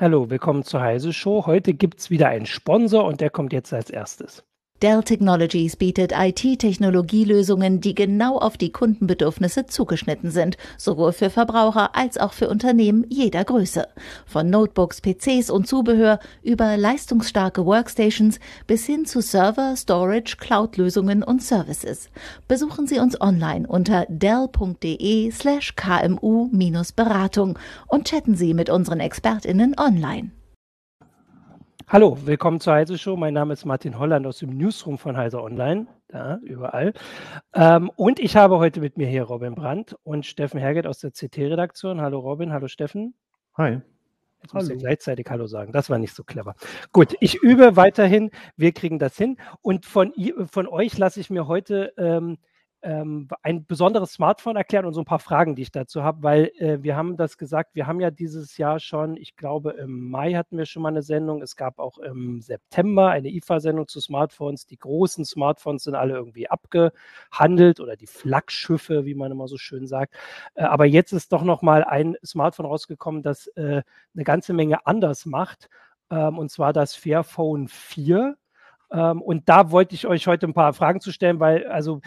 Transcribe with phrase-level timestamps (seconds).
[0.00, 1.44] Hallo, willkommen zur Heise Show.
[1.44, 4.42] Heute gibt es wieder einen Sponsor und der kommt jetzt als erstes.
[4.82, 12.16] Dell Technologies bietet IT-Technologielösungen, die genau auf die Kundenbedürfnisse zugeschnitten sind, sowohl für Verbraucher als
[12.16, 13.88] auch für Unternehmen jeder Größe.
[14.24, 21.42] Von Notebooks, PCs und Zubehör über leistungsstarke Workstations bis hin zu Server, Storage, Cloud-Lösungen und
[21.42, 22.08] Services.
[22.48, 30.30] Besuchen Sie uns online unter dell.de slash kmu-beratung und chatten Sie mit unseren ExpertInnen online.
[31.92, 33.16] Hallo, willkommen zur Heise Show.
[33.16, 36.92] Mein Name ist Martin Holland aus dem Newsroom von Heise Online, da überall.
[37.52, 41.10] Ähm, und ich habe heute mit mir hier Robin Brandt und Steffen Herget aus der
[41.10, 42.00] CT-Redaktion.
[42.00, 43.14] Hallo Robin, hallo Steffen.
[43.56, 43.80] Hi.
[44.40, 45.72] Jetzt muss ich gleichzeitig Hallo sagen.
[45.72, 46.54] Das war nicht so clever.
[46.92, 48.30] Gut, ich übe weiterhin.
[48.56, 49.36] Wir kriegen das hin.
[49.60, 50.12] Und von,
[50.48, 52.38] von euch lasse ich mir heute ähm,
[52.82, 56.52] ähm, ein besonderes Smartphone erklären und so ein paar Fragen, die ich dazu habe, weil
[56.58, 60.34] äh, wir haben das gesagt, wir haben ja dieses Jahr schon, ich glaube im Mai
[60.34, 64.66] hatten wir schon mal eine Sendung, es gab auch im September eine IFA-Sendung zu Smartphones.
[64.66, 69.86] Die großen Smartphones sind alle irgendwie abgehandelt oder die Flaggschiffe, wie man immer so schön
[69.86, 70.14] sagt.
[70.54, 73.82] Äh, aber jetzt ist doch noch mal ein Smartphone rausgekommen, das äh,
[74.14, 75.68] eine ganze Menge anders macht,
[76.10, 78.36] ähm, und zwar das Fairphone 4.
[78.92, 82.00] Ähm, und da wollte ich euch heute ein paar Fragen zu stellen, weil also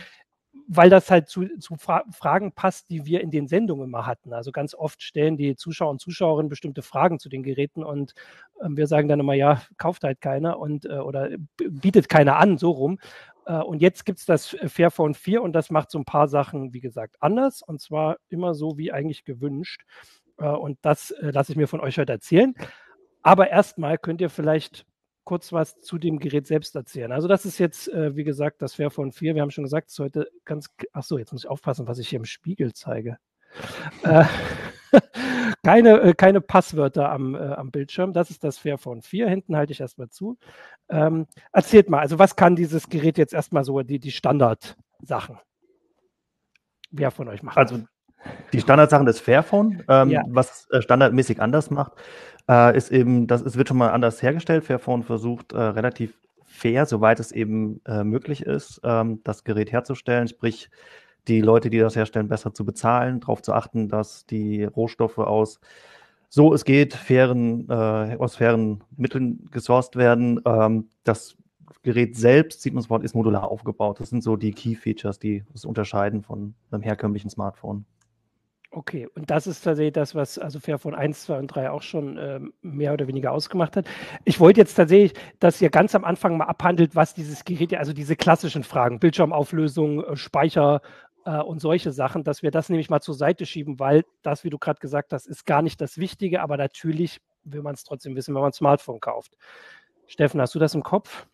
[0.67, 4.33] weil das halt zu, zu Fra Fragen passt, die wir in den Sendungen immer hatten.
[4.33, 8.14] Also ganz oft stellen die Zuschauer und Zuschauerinnen bestimmte Fragen zu den Geräten und
[8.59, 12.58] äh, wir sagen dann immer, ja, kauft halt keiner und äh, oder bietet keiner an,
[12.58, 13.00] so rum.
[13.45, 16.73] Äh, und jetzt gibt es das Fairphone 4 und das macht so ein paar Sachen,
[16.73, 19.83] wie gesagt, anders und zwar immer so wie eigentlich gewünscht.
[20.38, 22.53] Äh, und das äh, lasse ich mir von euch heute erzählen.
[23.22, 24.86] Aber erstmal könnt ihr vielleicht
[25.24, 27.12] kurz was zu dem Gerät selbst erzählen.
[27.12, 29.36] Also das ist jetzt, äh, wie gesagt, das Fairphone 4.
[29.36, 32.00] Wir haben schon gesagt, es ist heute ganz, ach so, jetzt muss ich aufpassen, was
[32.00, 33.17] ich hier im Spiegel zeige.
[34.04, 34.26] äh,
[35.64, 38.14] keine, äh, keine Passwörter am, äh, am Bildschirm.
[38.14, 39.30] Das ist das Fairphone 4.
[39.30, 40.38] Hinten halte ich erstmal zu.
[40.89, 45.39] Ähm, erzählt mal, also was kann dieses Gerät jetzt erstmal so, die, die Standardsachen?
[46.92, 47.83] Wer von euch macht Also
[48.52, 50.23] die Standardsachen des Fairphone, ähm, ja.
[50.28, 51.94] was äh, standardmäßig anders macht,
[52.50, 54.64] äh, ist eben, das ist, wird schon mal anders hergestellt.
[54.64, 56.14] Fairphone versucht äh, relativ
[56.45, 60.70] fair, soweit es eben äh, möglich ist, ähm, das Gerät herzustellen, sprich
[61.28, 65.60] die Leute, die das herstellen, besser zu bezahlen, darauf zu achten, dass die Rohstoffe aus
[66.30, 70.42] so es geht, fairen, äh, aus fairen Mitteln gesourced werden.
[70.45, 71.38] Ähm, das
[71.83, 74.00] Gerät selbst, sieht man sofort, ist modular aufgebaut.
[74.00, 77.86] Das sind so die Key Features, die es unterscheiden von einem herkömmlichen Smartphone.
[78.76, 82.17] Okay, und das ist tatsächlich das, was also Fairphone 1, 2 und 3 auch schon
[82.17, 83.86] ähm, mehr oder weniger ausgemacht hat.
[84.26, 87.94] Ich wollte jetzt tatsächlich, dass ihr ganz am Anfang mal abhandelt, was dieses Gerät, also
[87.94, 90.82] diese klassischen Fragen, Bildschirmauflösung, äh, Speicher
[91.23, 94.50] äh, und solche Sachen, dass wir das nämlich mal zur Seite schieben, weil das, wie
[94.50, 98.16] du gerade gesagt hast, ist gar nicht das Wichtige, aber natürlich will man es trotzdem
[98.16, 99.38] wissen, wenn man ein Smartphone kauft.
[100.08, 101.28] Steffen, hast du das im Kopf?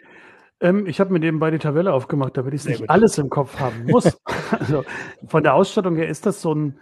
[0.59, 2.89] Ähm, ich habe mir nebenbei die Tabelle aufgemacht, damit ich nicht gut.
[2.89, 4.19] alles im Kopf haben muss.
[4.59, 4.83] also
[5.25, 6.77] von der Ausstattung her ist das so ein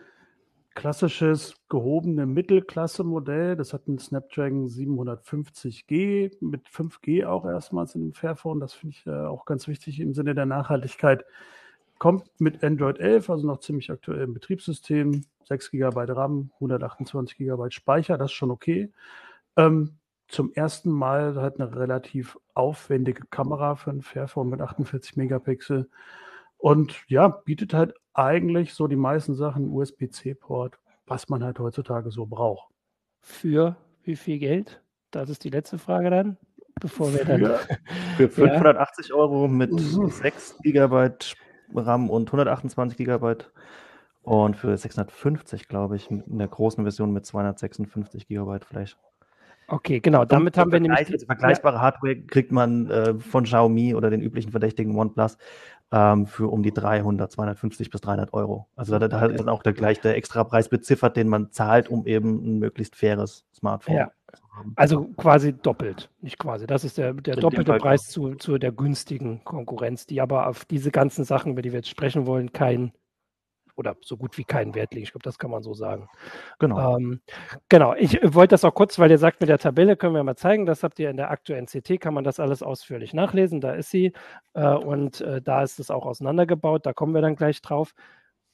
[0.77, 3.55] klassisches gehobene Mittelklasse-Modell.
[3.55, 8.59] Das hat einen Snapdragon 750G mit 5G auch erstmals in dem Fairphone.
[8.59, 11.25] Das finde ich äh, auch ganz wichtig im Sinne der Nachhaltigkeit.
[11.97, 18.19] Kommt mit Android 11, also noch ziemlich aktuellem Betriebssystem, 6 GB RAM, 128 GB Speicher,
[18.19, 18.91] das ist schon okay.
[19.55, 25.89] Ähm, zum ersten Mal hat eine relativ aufwendige Kamera für ein Fairphone mit 48 Megapixel.
[26.57, 32.25] Und ja, bietet halt eigentlich so die meisten Sachen USB-C-Port, was man halt heutzutage so
[32.25, 32.69] braucht.
[33.21, 34.81] Für wie viel Geld?
[35.11, 36.37] Das ist die letzte Frage dann,
[36.79, 37.59] bevor wir dann.
[38.17, 39.15] Für 580 ja.
[39.15, 40.09] Euro mit mhm.
[40.09, 41.09] 6 GB
[41.75, 43.35] RAM und 128 GB
[44.23, 48.97] und für 650, glaube ich, in der großen Version mit 256 GB Flash.
[49.69, 50.23] Okay, genau.
[50.23, 51.07] Damit haben wir nämlich.
[51.07, 55.37] Die, vergleichbare Hardware kriegt man äh, von Xiaomi oder den üblichen verdächtigen OnePlus
[55.91, 58.67] ähm, für um die 300, 250 bis 300 Euro.
[58.75, 62.35] Also da, da ist auch der gleich der Extrapreis beziffert, den man zahlt, um eben
[62.43, 64.11] ein möglichst faires Smartphone ja.
[64.33, 64.73] zu haben.
[64.75, 66.67] Also quasi doppelt, nicht quasi.
[66.67, 70.91] Das ist der, der doppelte Preis zu, zu der günstigen Konkurrenz, die aber auf diese
[70.91, 72.91] ganzen Sachen, über die wir jetzt sprechen wollen, keinen
[73.77, 75.03] oder so gut wie keinen Wert legen.
[75.03, 76.09] Ich glaube, das kann man so sagen.
[76.59, 76.97] Genau.
[76.97, 77.21] Ähm,
[77.69, 77.93] genau.
[77.95, 80.65] Ich wollte das auch kurz, weil ihr sagt, mit der Tabelle können wir mal zeigen.
[80.65, 83.61] Das habt ihr in der aktuellen CT, kann man das alles ausführlich nachlesen.
[83.61, 84.13] Da ist sie.
[84.53, 86.85] Äh, und äh, da ist es auch auseinandergebaut.
[86.85, 87.93] Da kommen wir dann gleich drauf.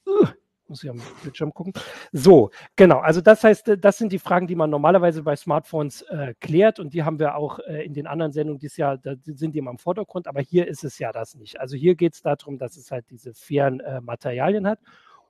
[0.06, 0.28] Uh,
[0.68, 1.74] muss ich am Bildschirm gucken.
[2.12, 3.00] So, genau.
[3.00, 6.80] Also das heißt, äh, das sind die Fragen, die man normalerweise bei Smartphones äh, klärt
[6.80, 9.60] und die haben wir auch äh, in den anderen Sendungen dieses Jahr, da sind die
[9.60, 11.60] immer im Vordergrund, aber hier ist es ja das nicht.
[11.60, 14.80] Also hier geht es darum, dass es halt diese fairen äh, Materialien hat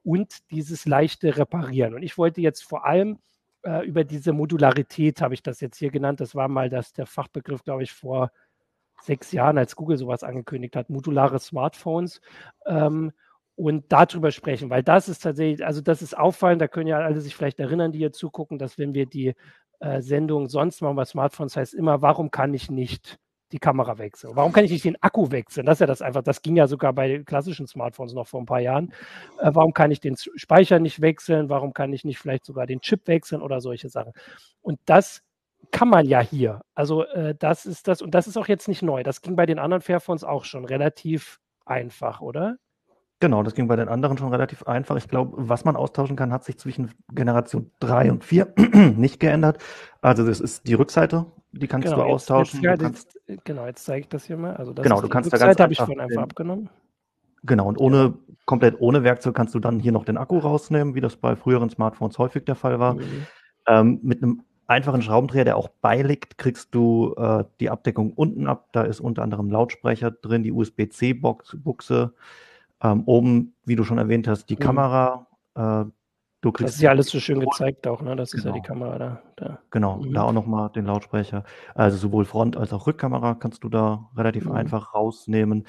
[0.04, 1.94] und dieses leichte Reparieren.
[1.94, 3.20] Und ich wollte jetzt vor allem
[3.64, 7.06] äh, über diese Modularität, habe ich das jetzt hier genannt, das war mal das, der
[7.06, 8.32] Fachbegriff, glaube ich, vor
[9.02, 12.22] sechs Jahren, als Google sowas angekündigt hat, modulare Smartphones.
[12.66, 13.12] Ähm,
[13.56, 17.22] und darüber sprechen, weil das ist tatsächlich, also das ist auffallend, da können ja alle
[17.22, 19.36] sich vielleicht erinnern, die hier zugucken, dass wenn wir die
[19.80, 23.20] äh, Sendung sonst machen bei Smartphones, heißt immer, warum kann ich nicht
[23.54, 24.36] die Kamera wechseln?
[24.36, 25.66] Warum kann ich nicht den Akku wechseln?
[25.66, 28.46] Das ist ja das einfach, das ging ja sogar bei klassischen Smartphones noch vor ein
[28.46, 28.92] paar Jahren.
[29.40, 31.50] Äh, warum kann ich den Speicher nicht wechseln?
[31.50, 34.14] Warum kann ich nicht vielleicht sogar den Chip wechseln oder solche Sachen?
[34.62, 35.22] Und das
[35.72, 36.62] kann man ja hier.
[36.74, 39.04] Also äh, das ist das, und das ist auch jetzt nicht neu.
[39.04, 42.58] Das ging bei den anderen Fairphones auch schon relativ einfach, oder?
[43.24, 44.98] Genau, das ging bei den anderen schon relativ einfach.
[44.98, 48.54] Ich glaube, was man austauschen kann, hat sich zwischen Generation 3 und 4
[48.98, 49.60] nicht geändert.
[50.02, 52.62] Also das ist die Rückseite, die kannst genau, du jetzt, austauschen.
[52.62, 54.58] Jetzt, du kannst, genau, jetzt zeige ich das hier mal.
[54.58, 56.68] Also das genau, du kannst Rückseite da ganz habe ich vorhin einfach abgenommen.
[57.44, 58.14] Genau, und ohne, ja.
[58.46, 61.70] komplett ohne Werkzeug kannst du dann hier noch den Akku rausnehmen, wie das bei früheren
[61.70, 62.96] Smartphones häufig der Fall war.
[62.96, 63.28] Mhm.
[63.68, 68.68] Ähm, mit einem einfachen Schraubendreher, der auch beiliegt, kriegst du äh, die Abdeckung unten ab.
[68.74, 72.14] Da ist unter anderem Lautsprecher drin, die USB-C-Buchse.
[72.84, 74.60] Ähm, oben, wie du schon erwähnt hast, die mhm.
[74.60, 75.28] Kamera.
[75.56, 75.86] Äh,
[76.42, 78.16] du kriegst das ist ja alles so schön gezeigt auch, ne?
[78.16, 78.42] Das genau.
[78.42, 78.86] ist ja die genau.
[78.86, 79.22] Kamera da.
[79.38, 79.60] da.
[79.72, 80.14] Genau, mhm.
[80.14, 81.44] da auch nochmal den Lautsprecher.
[81.76, 84.52] Also sowohl Front- als auch Rückkamera kannst du da relativ mhm.
[84.52, 85.66] einfach rausnehmen.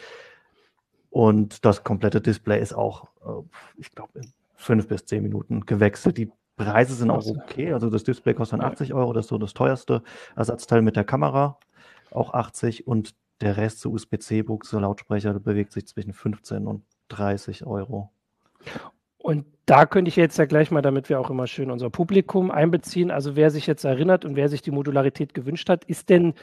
[1.10, 3.42] Und das komplette Display ist auch, äh,
[3.78, 6.18] ich glaube, in fünf bis zehn Minuten gewechselt.
[6.18, 7.72] Die Preise sind auch okay.
[7.72, 10.02] Also das Display kostet dann 80 Euro, das ist so das teuerste
[10.36, 11.58] Ersatzteil mit der Kamera,
[12.10, 18.10] auch 80 und der Rest so USB-C-Buchse, Lautsprecher bewegt sich zwischen 15 und 30 Euro.
[19.18, 22.50] Und da könnte ich jetzt ja gleich mal, damit wir auch immer schön unser Publikum
[22.50, 26.34] einbeziehen, also wer sich jetzt erinnert und wer sich die Modularität gewünscht hat, ist denn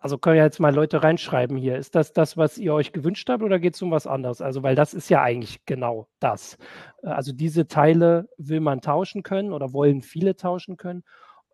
[0.00, 1.76] also können ja jetzt mal Leute reinschreiben hier.
[1.76, 4.40] Ist das das, was ihr euch gewünscht habt oder geht es um was anderes?
[4.40, 6.56] Also, weil das ist ja eigentlich genau das.
[7.02, 11.04] Äh, also diese Teile will man tauschen können oder wollen viele tauschen können.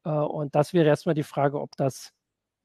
[0.04, 2.12] Äh, und das wäre erstmal die Frage, ob das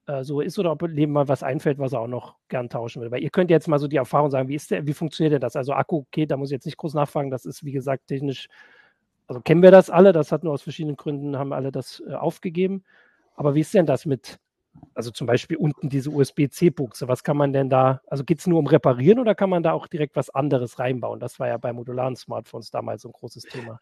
[0.08, 3.02] äh, so ist oder ob dem mal was einfällt, was er auch noch gern tauschen
[3.02, 3.12] will.
[3.12, 5.42] Weil ihr könnt jetzt mal so die Erfahrung sagen, wie ist der, wie funktioniert denn
[5.42, 5.56] das?
[5.56, 8.48] Also Akku, okay, da muss ich jetzt nicht groß nachfragen, das ist wie gesagt technisch,
[9.28, 12.84] also kennen wir das alle, das hat nur aus verschiedenen Gründen, haben alle das aufgegeben.
[13.36, 14.40] Aber wie ist denn das mit
[14.94, 18.60] also zum Beispiel unten diese USB-C-Buchse, was kann man denn da, also geht es nur
[18.60, 21.20] um Reparieren oder kann man da auch direkt was anderes reinbauen?
[21.20, 23.80] Das war ja bei modularen Smartphones damals so ein großes Thema.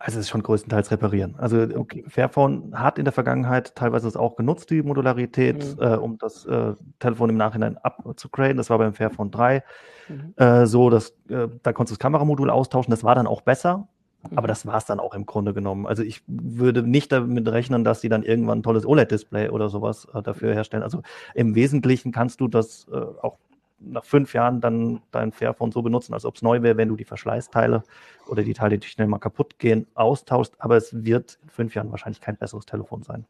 [0.00, 1.34] Also es ist schon größtenteils reparieren.
[1.38, 2.04] Also okay.
[2.06, 5.82] Fairphone hat in der Vergangenheit teilweise es auch genutzt, die Modularität, mhm.
[5.82, 8.56] äh, um das äh, Telefon im Nachhinein abzugraden.
[8.56, 9.64] Das war beim Fairphone 3
[10.08, 10.34] mhm.
[10.36, 12.92] äh, so, dass äh, da konntest du das Kameramodul austauschen.
[12.92, 13.88] Das war dann auch besser,
[14.30, 14.46] aber mhm.
[14.46, 15.84] das war es dann auch im Grunde genommen.
[15.84, 20.06] Also ich würde nicht damit rechnen, dass sie dann irgendwann ein tolles OLED-Display oder sowas
[20.14, 20.84] äh, dafür herstellen.
[20.84, 21.02] Also
[21.34, 23.38] im Wesentlichen kannst du das äh, auch
[23.80, 26.96] nach fünf Jahren dann dein Fairphone so benutzen, als ob es neu wäre, wenn du
[26.96, 27.82] die Verschleißteile
[28.26, 30.54] oder die Teile, die schnell mal kaputt gehen, austauschst.
[30.58, 33.26] Aber es wird in fünf Jahren wahrscheinlich kein besseres Telefon sein.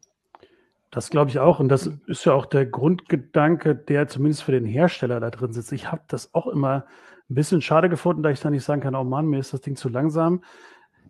[0.91, 1.59] Das glaube ich auch.
[1.59, 5.71] Und das ist ja auch der Grundgedanke, der zumindest für den Hersteller da drin sitzt.
[5.71, 6.85] Ich habe das auch immer
[7.29, 9.61] ein bisschen schade gefunden, da ich dann nicht sagen kann, oh Mann, mir ist das
[9.61, 10.43] Ding zu langsam.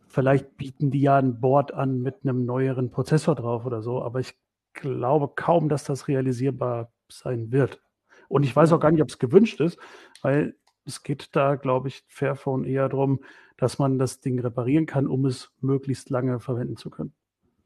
[0.10, 4.20] Vielleicht bieten die ja ein Board an mit einem neueren Prozessor drauf oder so, aber
[4.20, 4.38] ich
[4.74, 7.82] glaube kaum, dass das realisierbar sein wird.
[8.30, 9.78] Und ich weiß auch gar nicht, ob es gewünscht ist,
[10.22, 10.56] weil
[10.86, 13.20] es geht da, glaube ich, Fairphone eher darum,
[13.58, 17.14] dass man das Ding reparieren kann, um es möglichst lange verwenden zu können.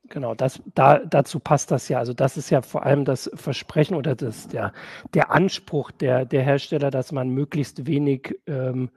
[0.10, 2.00] Genau, das, da, dazu passt das ja.
[2.00, 4.74] Also das ist ja vor allem das Versprechen oder das, der,
[5.14, 8.90] der Anspruch der, der Hersteller, dass man möglichst wenig ähm,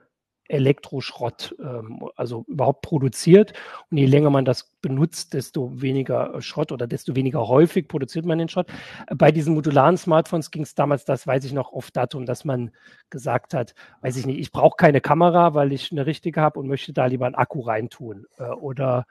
[0.48, 3.52] Elektroschrott, ähm, also überhaupt produziert.
[3.90, 8.26] Und je länger man das benutzt, desto weniger äh, Schrott oder desto weniger häufig produziert
[8.26, 8.68] man den Schrott.
[9.14, 12.70] Bei diesen modularen Smartphones ging es damals, das weiß ich noch, oft darum, dass man
[13.10, 16.68] gesagt hat, weiß ich nicht, ich brauche keine Kamera, weil ich eine richtige habe und
[16.68, 18.26] möchte da lieber einen Akku reintun.
[18.38, 19.06] Äh, oder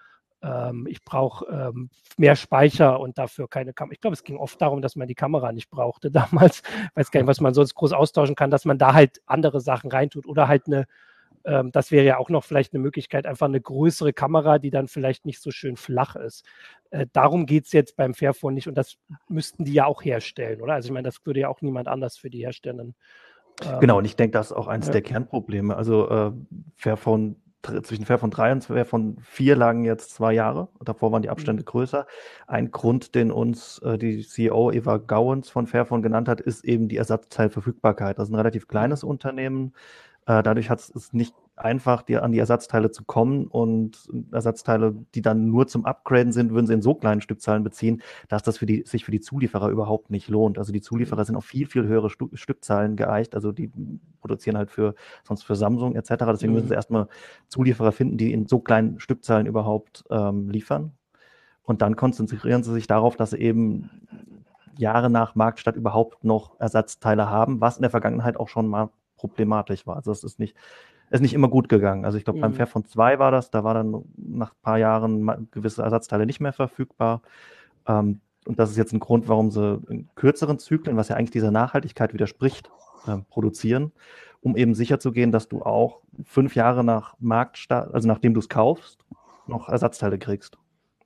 [0.45, 3.93] ähm, ich brauche ähm, mehr Speicher und dafür keine Kamera.
[3.93, 6.61] Ich glaube, es ging oft darum, dass man die Kamera nicht brauchte damals.
[6.93, 9.91] Weiß gar nicht, was man sonst groß austauschen kann, dass man da halt andere Sachen
[9.91, 10.85] reintut oder halt eine
[11.45, 14.87] ähm, das wäre ja auch noch vielleicht eine Möglichkeit, einfach eine größere Kamera, die dann
[14.87, 16.45] vielleicht nicht so schön flach ist.
[16.89, 18.97] Äh, darum geht es jetzt beim Fairphone nicht und das
[19.27, 20.73] müssten die ja auch herstellen, oder?
[20.73, 22.95] Also ich meine, das würde ja auch niemand anders für die herstellen.
[23.63, 24.93] Ähm, genau, und ich denke, das ist auch eines ja.
[24.93, 25.75] der Kernprobleme.
[25.75, 26.31] Also äh,
[26.75, 27.37] Fairphone
[27.83, 30.69] zwischen Fairphone 3 und Fairphone 4 lagen jetzt zwei Jahre.
[30.83, 31.65] Davor waren die Abstände mhm.
[31.65, 32.05] größer.
[32.47, 36.87] Ein Grund, den uns äh, die CEO Eva Gowens von Fairphone genannt hat, ist eben
[36.87, 38.19] die Ersatzteilverfügbarkeit.
[38.19, 39.03] Das ist ein relativ kleines.
[39.03, 39.73] Unternehmen.
[40.27, 45.21] Äh, dadurch hat es nicht einfach, dir an die Ersatzteile zu kommen und Ersatzteile, die
[45.21, 48.65] dann nur zum Upgraden sind, würden sie in so kleinen Stückzahlen beziehen, dass das für
[48.65, 50.57] die, sich für die Zulieferer überhaupt nicht lohnt.
[50.57, 53.35] Also die Zulieferer sind auf viel, viel höhere Stu Stückzahlen geeicht.
[53.35, 53.71] Also die
[54.19, 56.09] produzieren halt für, sonst für Samsung etc.
[56.09, 56.55] Deswegen mhm.
[56.55, 57.07] müssen sie erstmal
[57.47, 60.91] Zulieferer finden, die in so kleinen Stückzahlen überhaupt ähm, liefern.
[61.63, 63.89] Und dann konzentrieren sie sich darauf, dass sie eben
[64.77, 68.89] Jahre nach Marktstadt überhaupt noch Ersatzteile haben, was in der Vergangenheit auch schon mal
[69.27, 69.97] problematisch war.
[69.97, 70.55] Also es ist nicht,
[71.09, 72.05] ist nicht immer gut gegangen.
[72.05, 72.41] Also ich glaube, mhm.
[72.41, 76.39] beim Fairphone 2 war das, da war dann nach ein paar Jahren gewisse Ersatzteile nicht
[76.39, 77.21] mehr verfügbar.
[77.87, 81.31] Ähm, und das ist jetzt ein Grund, warum sie in kürzeren Zyklen, was ja eigentlich
[81.31, 82.69] dieser Nachhaltigkeit widerspricht,
[83.07, 83.91] äh, produzieren,
[84.41, 89.03] um eben sicherzugehen, dass du auch fünf Jahre nach Marktstart, also nachdem du es kaufst,
[89.47, 90.57] noch Ersatzteile kriegst.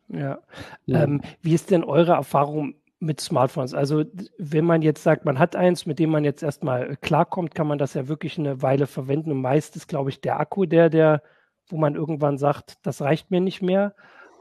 [0.09, 0.39] Ja.
[0.85, 1.03] ja.
[1.03, 3.73] Ähm, wie ist denn eure Erfahrung mit Smartphones.
[3.73, 4.03] Also
[4.37, 7.77] wenn man jetzt sagt, man hat eins, mit dem man jetzt erstmal klarkommt, kann man
[7.77, 9.31] das ja wirklich eine Weile verwenden.
[9.31, 11.23] Und meist ist, glaube ich, der Akku der, der,
[11.69, 13.95] wo man irgendwann sagt, das reicht mir nicht mehr.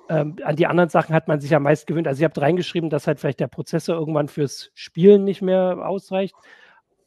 [0.08, 2.08] Ähm, an die anderen Sachen hat man sich ja meist gewöhnt.
[2.08, 6.34] Also ihr habt reingeschrieben, dass halt vielleicht der Prozessor irgendwann fürs Spielen nicht mehr ausreicht.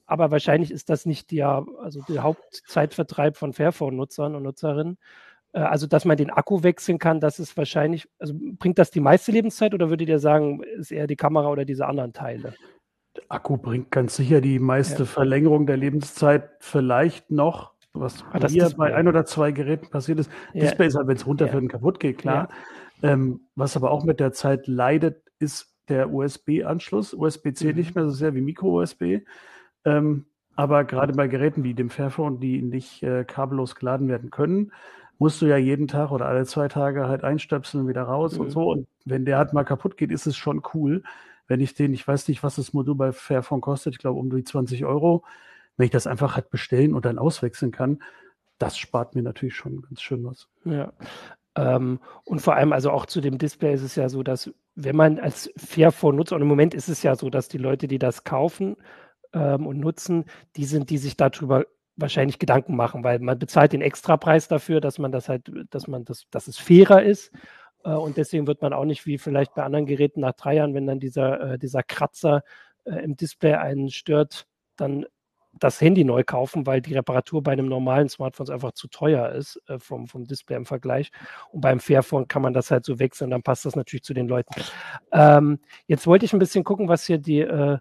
[0.05, 4.97] Aber wahrscheinlich ist das nicht der, also der Hauptzeitvertreib von Fairphone-Nutzern und Nutzerinnen.
[5.53, 8.99] Äh, also, dass man den Akku wechseln kann, das ist wahrscheinlich, also bringt das die
[8.99, 12.53] meiste Lebenszeit oder würdet ihr sagen, ist eher die Kamera oder diese anderen Teile?
[13.15, 15.05] Der Akku bringt ganz sicher die meiste ja.
[15.05, 20.31] Verlängerung der Lebenszeit vielleicht noch, was ah, hier bei ein oder zwei Geräten passiert ist.
[20.53, 20.61] Ja.
[20.61, 21.61] Display ist halt, wenn es runterfällt ja.
[21.61, 22.49] und kaputt geht, klar.
[23.03, 27.13] Ähm, was aber auch mit der Zeit leidet, ist der USB-Anschluss.
[27.13, 27.75] USB-C mhm.
[27.75, 29.23] nicht mehr so sehr wie Micro-USB.
[29.83, 34.71] Ähm, aber gerade bei Geräten wie dem Fairphone, die nicht äh, kabellos geladen werden können,
[35.21, 38.41] musst du ja jeden Tag oder alle zwei Tage halt einstöpseln und wieder raus mhm.
[38.41, 38.71] und so.
[38.71, 41.03] Und wenn der halt mal kaputt geht, ist es schon cool.
[41.45, 44.31] Wenn ich den, ich weiß nicht, was das Modul bei Fairphone kostet, ich glaube um
[44.35, 45.23] die 20 Euro,
[45.77, 48.01] wenn ich das einfach halt bestellen und dann auswechseln kann,
[48.57, 50.47] das spart mir natürlich schon ganz schön was.
[50.65, 50.91] Ja.
[51.53, 54.95] Ähm, und vor allem, also auch zu dem Display ist es ja so, dass wenn
[54.95, 57.99] man als Fairphone nutzt, und im Moment ist es ja so, dass die Leute, die
[57.99, 58.75] das kaufen
[59.33, 60.25] ähm, und nutzen,
[60.55, 64.97] die sind, die sich darüber wahrscheinlich Gedanken machen, weil man bezahlt den Extrapreis dafür, dass
[64.97, 67.31] man das halt, dass man das, dass es fairer ist.
[67.83, 70.73] Äh, und deswegen wird man auch nicht wie vielleicht bei anderen Geräten nach drei Jahren,
[70.73, 72.43] wenn dann dieser, äh, dieser Kratzer
[72.85, 74.45] äh, im Display einen stört,
[74.75, 75.05] dann
[75.59, 79.61] das Handy neu kaufen, weil die Reparatur bei einem normalen Smartphone einfach zu teuer ist
[79.79, 81.11] vom, vom Display im Vergleich.
[81.51, 84.29] Und beim Fairphone kann man das halt so wechseln, dann passt das natürlich zu den
[84.29, 84.61] Leuten.
[85.11, 87.79] Ähm, jetzt wollte ich ein bisschen gucken, was hier die, äh,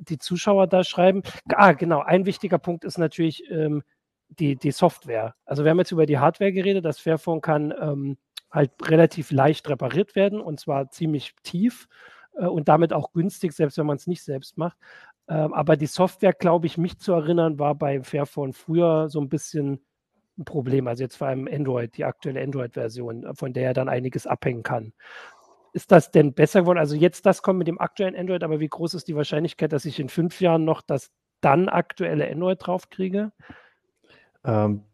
[0.00, 1.22] die Zuschauer da schreiben.
[1.48, 2.00] Ah, genau.
[2.00, 3.82] Ein wichtiger Punkt ist natürlich ähm,
[4.28, 5.34] die, die Software.
[5.44, 6.84] Also wir haben jetzt über die Hardware geredet.
[6.84, 8.18] Das Fairphone kann ähm,
[8.50, 11.88] halt relativ leicht repariert werden und zwar ziemlich tief
[12.34, 14.76] äh, und damit auch günstig, selbst wenn man es nicht selbst macht.
[15.28, 19.28] Ähm, aber die Software, glaube ich, mich zu erinnern, war bei Fairphone früher so ein
[19.28, 19.80] bisschen
[20.38, 20.86] ein Problem.
[20.86, 24.92] Also jetzt vor allem Android, die aktuelle Android-Version, von der er dann einiges abhängen kann
[25.76, 26.78] ist das denn besser geworden?
[26.78, 29.84] Also jetzt das kommt mit dem aktuellen Android, aber wie groß ist die Wahrscheinlichkeit, dass
[29.84, 31.10] ich in fünf Jahren noch das
[31.42, 33.30] dann aktuelle Android draufkriege?
[34.42, 34.84] Ähm,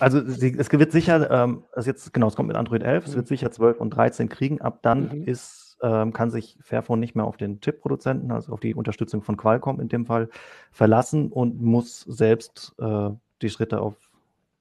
[0.00, 3.10] also sie, es wird sicher, ähm, also jetzt genau, es kommt mit Android 11, mhm.
[3.10, 4.60] es wird sicher 12 und 13 kriegen.
[4.60, 5.24] Ab dann mhm.
[5.24, 9.38] ist, ähm, kann sich Fairphone nicht mehr auf den Chip-Produzenten, also auf die Unterstützung von
[9.38, 10.28] Qualcomm in dem Fall,
[10.72, 14.07] verlassen und muss selbst äh, die Schritte auf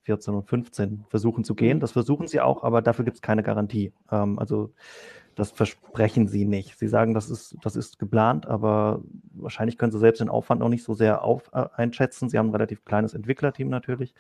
[0.07, 1.77] 14 und 15 versuchen zu gehen.
[1.77, 1.81] Mhm.
[1.81, 3.91] Das versuchen sie auch, aber dafür gibt es keine Garantie.
[4.09, 4.71] Ähm, also
[5.35, 6.79] das versprechen sie nicht.
[6.79, 9.01] Sie sagen, das ist, das ist geplant, aber
[9.33, 12.29] wahrscheinlich können sie selbst den Aufwand noch nicht so sehr auf, äh, einschätzen.
[12.29, 14.15] Sie haben ein relativ kleines Entwicklerteam natürlich.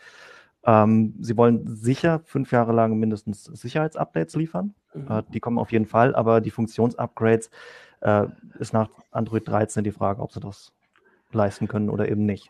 [0.65, 4.75] Ähm, sie wollen sicher fünf Jahre lang mindestens Sicherheitsupdates liefern.
[4.93, 5.07] Mhm.
[5.09, 7.49] Äh, die kommen auf jeden Fall, aber die Funktionsupgrades
[8.01, 8.27] äh,
[8.59, 10.73] ist nach Android 13 die Frage, ob sie das
[11.31, 12.49] leisten können oder eben nicht.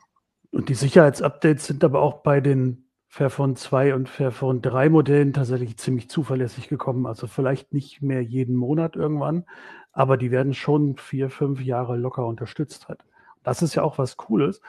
[0.51, 5.77] Und die Sicherheitsupdates sind aber auch bei den Fairphone 2 und Fairphone 3 Modellen tatsächlich
[5.77, 7.05] ziemlich zuverlässig gekommen.
[7.05, 9.45] Also vielleicht nicht mehr jeden Monat irgendwann,
[9.91, 12.99] aber die werden schon vier, fünf Jahre locker unterstützt halt.
[13.43, 14.61] Das ist ja auch was Cooles.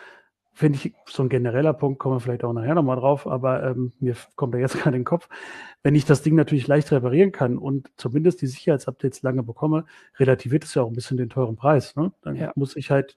[0.53, 3.93] Finde ich so ein genereller Punkt, kommen wir vielleicht auch nachher nochmal drauf, aber ähm,
[4.01, 5.29] mir kommt da jetzt gerade in den Kopf.
[5.83, 9.85] Wenn ich das Ding natürlich leicht reparieren kann und zumindest die Sicherheitsupdates lange bekomme,
[10.19, 11.97] relativiert es ja auch ein bisschen den teuren Preis.
[11.97, 12.13] Ne?
[12.23, 12.53] Dann ja.
[12.55, 13.17] muss ich halt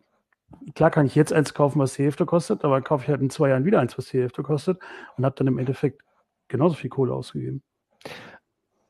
[0.75, 3.29] klar kann ich jetzt eins kaufen, was die Hälfte kostet, aber kaufe ich halt in
[3.29, 4.79] zwei Jahren wieder eins, was die Hälfte kostet
[5.17, 6.01] und habe dann im Endeffekt
[6.47, 7.63] genauso viel Kohle ausgegeben.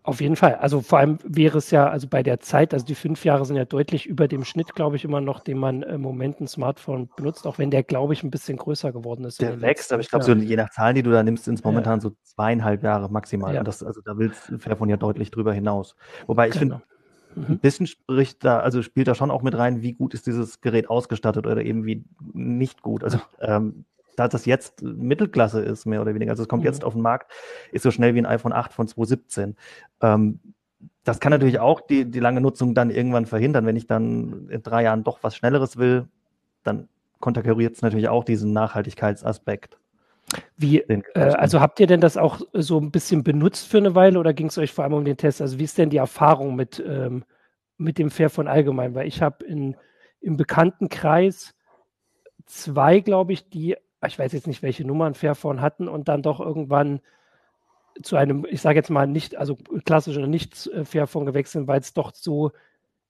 [0.03, 0.55] Auf jeden Fall.
[0.55, 3.55] Also vor allem wäre es ja, also bei der Zeit, also die fünf Jahre sind
[3.55, 7.07] ja deutlich über dem Schnitt, glaube ich, immer noch, den man im Moment ein Smartphone
[7.15, 9.39] benutzt, auch wenn der, glaube ich, ein bisschen größer geworden ist.
[9.41, 11.63] Der wächst, aber ich glaube, so je nach Zahlen, die du da nimmst, sind es
[11.63, 12.01] momentan ja.
[12.01, 13.53] so zweieinhalb Jahre maximal.
[13.53, 13.63] Ja.
[13.63, 15.95] Das, also da will Fairphone ja deutlich drüber hinaus.
[16.25, 16.77] Wobei ich genau.
[16.77, 16.85] finde,
[17.35, 17.45] Mhm.
[17.47, 20.61] Ein bisschen spricht da, also spielt da schon auch mit rein, wie gut ist dieses
[20.61, 23.03] Gerät ausgestattet oder eben wie nicht gut.
[23.03, 23.85] Also ähm,
[24.15, 26.31] da das jetzt Mittelklasse ist, mehr oder weniger.
[26.31, 26.67] Also es kommt mhm.
[26.67, 27.31] jetzt auf den Markt,
[27.71, 29.55] ist so schnell wie ein iPhone 8 von 2017.
[30.01, 30.39] Ähm,
[31.03, 33.65] das kann natürlich auch die, die lange Nutzung dann irgendwann verhindern.
[33.65, 36.07] Wenn ich dann in drei Jahren doch was Schnelleres will,
[36.63, 36.87] dann
[37.19, 39.77] konterkariert es natürlich auch diesen Nachhaltigkeitsaspekt.
[40.57, 44.19] Wie, äh, also habt ihr denn das auch so ein bisschen benutzt für eine Weile
[44.19, 45.41] oder ging es euch vor allem um den Test?
[45.41, 47.23] Also wie ist denn die Erfahrung mit, ähm,
[47.77, 48.95] mit dem Fairphone allgemein?
[48.95, 49.75] Weil ich habe im
[50.37, 51.53] Bekanntenkreis
[52.45, 56.39] zwei, glaube ich, die, ich weiß jetzt nicht, welche Nummern Fairphone hatten und dann doch
[56.39, 57.01] irgendwann
[58.01, 61.81] zu einem, ich sage jetzt mal nicht, also klassisch oder nicht äh, Fairphone gewechselt, weil
[61.81, 62.51] es doch so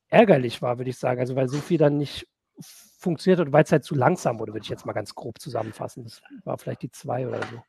[0.09, 1.19] ärgerlich war, würde ich sagen.
[1.19, 2.27] Also weil so viel dann nicht
[3.01, 6.03] funktioniert hat, weil es halt zu langsam wurde, würde ich jetzt mal ganz grob zusammenfassen.
[6.03, 7.61] Das war vielleicht die zwei oder so.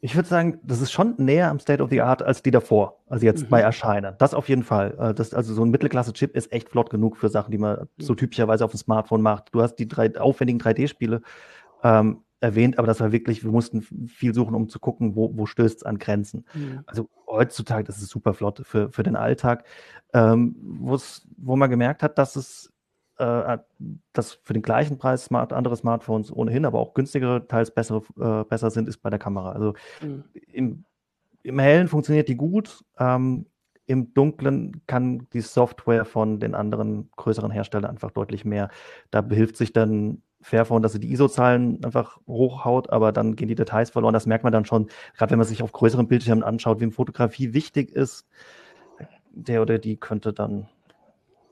[0.00, 2.98] Ich würde sagen, das ist schon näher am State of the Art als die davor,
[3.06, 3.48] also jetzt mhm.
[3.50, 4.16] bei Erscheinen.
[4.18, 4.96] Das auf jeden Fall.
[4.98, 7.86] Äh, das, also so ein Mittelklasse-Chip ist echt flott genug für Sachen, die man mhm.
[8.02, 9.54] so typischerweise auf dem Smartphone macht.
[9.54, 11.20] Du hast die drei, aufwendigen 3D-Spiele
[11.84, 15.46] ähm, erwähnt, aber das war wirklich, wir mussten viel suchen, um zu gucken, wo, wo
[15.46, 16.46] stößt es an Grenzen.
[16.54, 16.80] Mhm.
[16.86, 19.64] Also heutzutage, das ist super flott für, für den Alltag,
[20.14, 22.71] ähm, wo man gemerkt hat, dass es
[23.22, 23.58] äh,
[24.12, 28.44] dass für den gleichen Preis smart, andere Smartphones ohnehin, aber auch günstigere, teils bessere, äh,
[28.44, 29.52] besser sind, ist bei der Kamera.
[29.52, 30.24] Also mhm.
[30.52, 30.84] im,
[31.42, 32.84] im Hellen funktioniert die gut.
[32.98, 33.46] Ähm,
[33.86, 38.70] Im Dunklen kann die Software von den anderen größeren Herstellern einfach deutlich mehr.
[39.10, 43.54] Da behilft sich dann Fairphone, dass sie die ISO-Zahlen einfach hochhaut, aber dann gehen die
[43.54, 44.14] Details verloren.
[44.14, 47.54] Das merkt man dann schon, gerade wenn man sich auf größeren Bildschirmen anschaut, wem Fotografie
[47.54, 48.26] wichtig ist,
[49.30, 50.68] der oder die könnte dann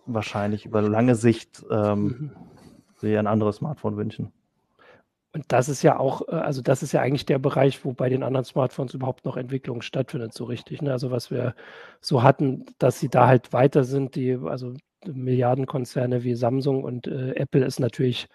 [0.07, 2.33] wahrscheinlich über lange Sicht ähm, mhm.
[2.97, 4.33] sich ein anderes Smartphone wünschen.
[5.33, 8.09] Und das ist ja auch, äh, also das ist ja eigentlich der Bereich, wo bei
[8.09, 10.83] den anderen Smartphones überhaupt noch Entwicklung stattfindet, so richtig.
[10.83, 10.93] Ne?
[10.93, 11.55] Also was wir
[12.01, 14.75] so hatten, dass sie da halt weiter sind, die, also
[15.07, 18.29] Milliardenkonzerne wie Samsung und äh, Apple ist natürlich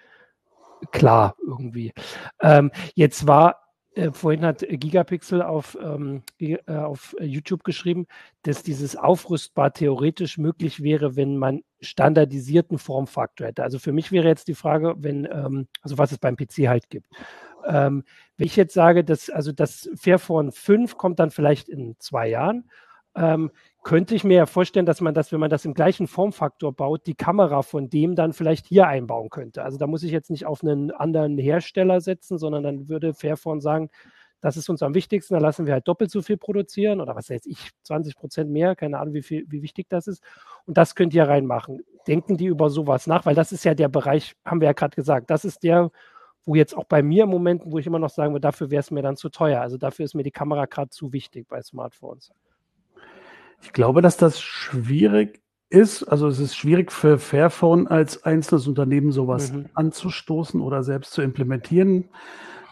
[0.92, 1.94] klar irgendwie.
[2.42, 3.65] Ähm, jetzt war
[3.96, 8.08] äh, vorhin hat Gigapixel auf, ähm, äh, auf YouTube geschrieben,
[8.44, 13.64] dass dieses aufrüstbar theoretisch möglich wäre, wenn man standardisierten Formfaktor hätte.
[13.64, 16.90] Also für mich wäre jetzt die Frage, wenn, ähm, also was es beim PC halt
[16.90, 17.08] gibt.
[17.66, 18.04] Ähm,
[18.38, 22.70] wenn ich jetzt sage, dass also das Fairphone 5 kommt dann vielleicht in zwei Jahren
[23.16, 23.50] ähm,
[23.86, 27.06] könnte ich mir ja vorstellen, dass man das, wenn man das im gleichen Formfaktor baut,
[27.06, 29.64] die Kamera von dem dann vielleicht hier einbauen könnte.
[29.64, 33.62] Also da muss ich jetzt nicht auf einen anderen Hersteller setzen, sondern dann würde Fairphone
[33.62, 33.90] sagen,
[34.42, 37.30] das ist uns am wichtigsten, da lassen wir halt doppelt so viel produzieren oder was
[37.30, 40.24] weiß ich, 20 Prozent mehr, keine Ahnung, wie, viel, wie wichtig das ist.
[40.66, 41.82] Und das könnt ihr reinmachen.
[42.08, 44.96] Denken die über sowas nach, weil das ist ja der Bereich, haben wir ja gerade
[44.96, 45.92] gesagt, das ist der,
[46.44, 48.80] wo jetzt auch bei mir im Moment, wo ich immer noch sagen würde, dafür wäre
[48.80, 49.62] es mir dann zu teuer.
[49.62, 52.32] Also dafür ist mir die Kamera gerade zu wichtig bei Smartphones.
[53.66, 56.04] Ich glaube, dass das schwierig ist.
[56.04, 59.66] Also es ist schwierig für Fairphone als einzelnes Unternehmen sowas mhm.
[59.74, 62.10] anzustoßen oder selbst zu implementieren.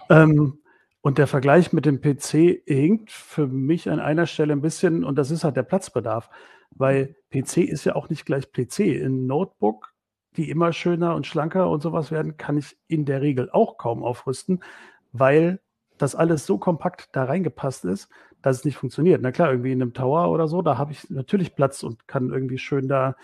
[0.10, 0.60] Ähm,
[1.01, 5.17] und der Vergleich mit dem PC hinkt für mich an einer Stelle ein bisschen, und
[5.17, 6.29] das ist halt der Platzbedarf,
[6.69, 8.82] weil PC ist ja auch nicht gleich PC.
[8.82, 9.93] In Notebook,
[10.38, 14.03] die immer schöner und schlanker und sowas werden, kann ich in der Regel auch kaum
[14.03, 14.63] aufrüsten,
[15.12, 15.60] weil
[15.97, 18.10] das alles so kompakt da reingepasst ist,
[18.41, 19.21] dass es nicht funktioniert.
[19.21, 22.29] Na klar, irgendwie in einem Tower oder so, da habe ich natürlich Platz und kann
[22.29, 23.15] irgendwie schön da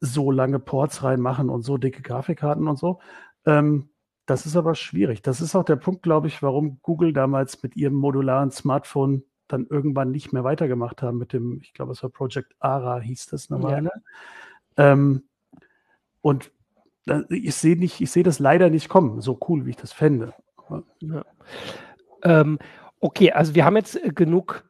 [0.00, 3.00] so lange Ports reinmachen und so dicke Grafikkarten und so.
[3.46, 3.90] Ähm,
[4.26, 5.22] das ist aber schwierig.
[5.22, 9.66] Das ist auch der Punkt, glaube ich, warum Google damals mit ihrem modularen Smartphone dann
[9.66, 13.50] irgendwann nicht mehr weitergemacht haben mit dem, ich glaube, es war Project ARA, hieß das
[13.50, 13.84] normal.
[13.84, 13.90] Ja.
[14.92, 15.24] Ähm,
[16.20, 16.50] und
[17.28, 20.32] ich sehe nicht, ich sehe das leider nicht kommen, so cool, wie ich das fände.
[21.00, 21.24] Ja.
[22.24, 22.58] Ähm,
[23.04, 24.64] Okay, also wir haben jetzt äh, genug,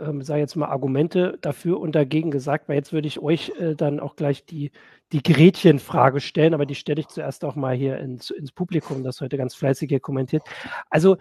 [0.00, 3.74] ähm, sage jetzt mal, Argumente dafür und dagegen gesagt, weil jetzt würde ich euch äh,
[3.74, 4.70] dann auch gleich die,
[5.10, 9.20] die Gretchenfrage stellen, aber die stelle ich zuerst auch mal hier ins, ins Publikum, das
[9.20, 10.44] heute ganz fleißig hier kommentiert.
[10.90, 11.16] Also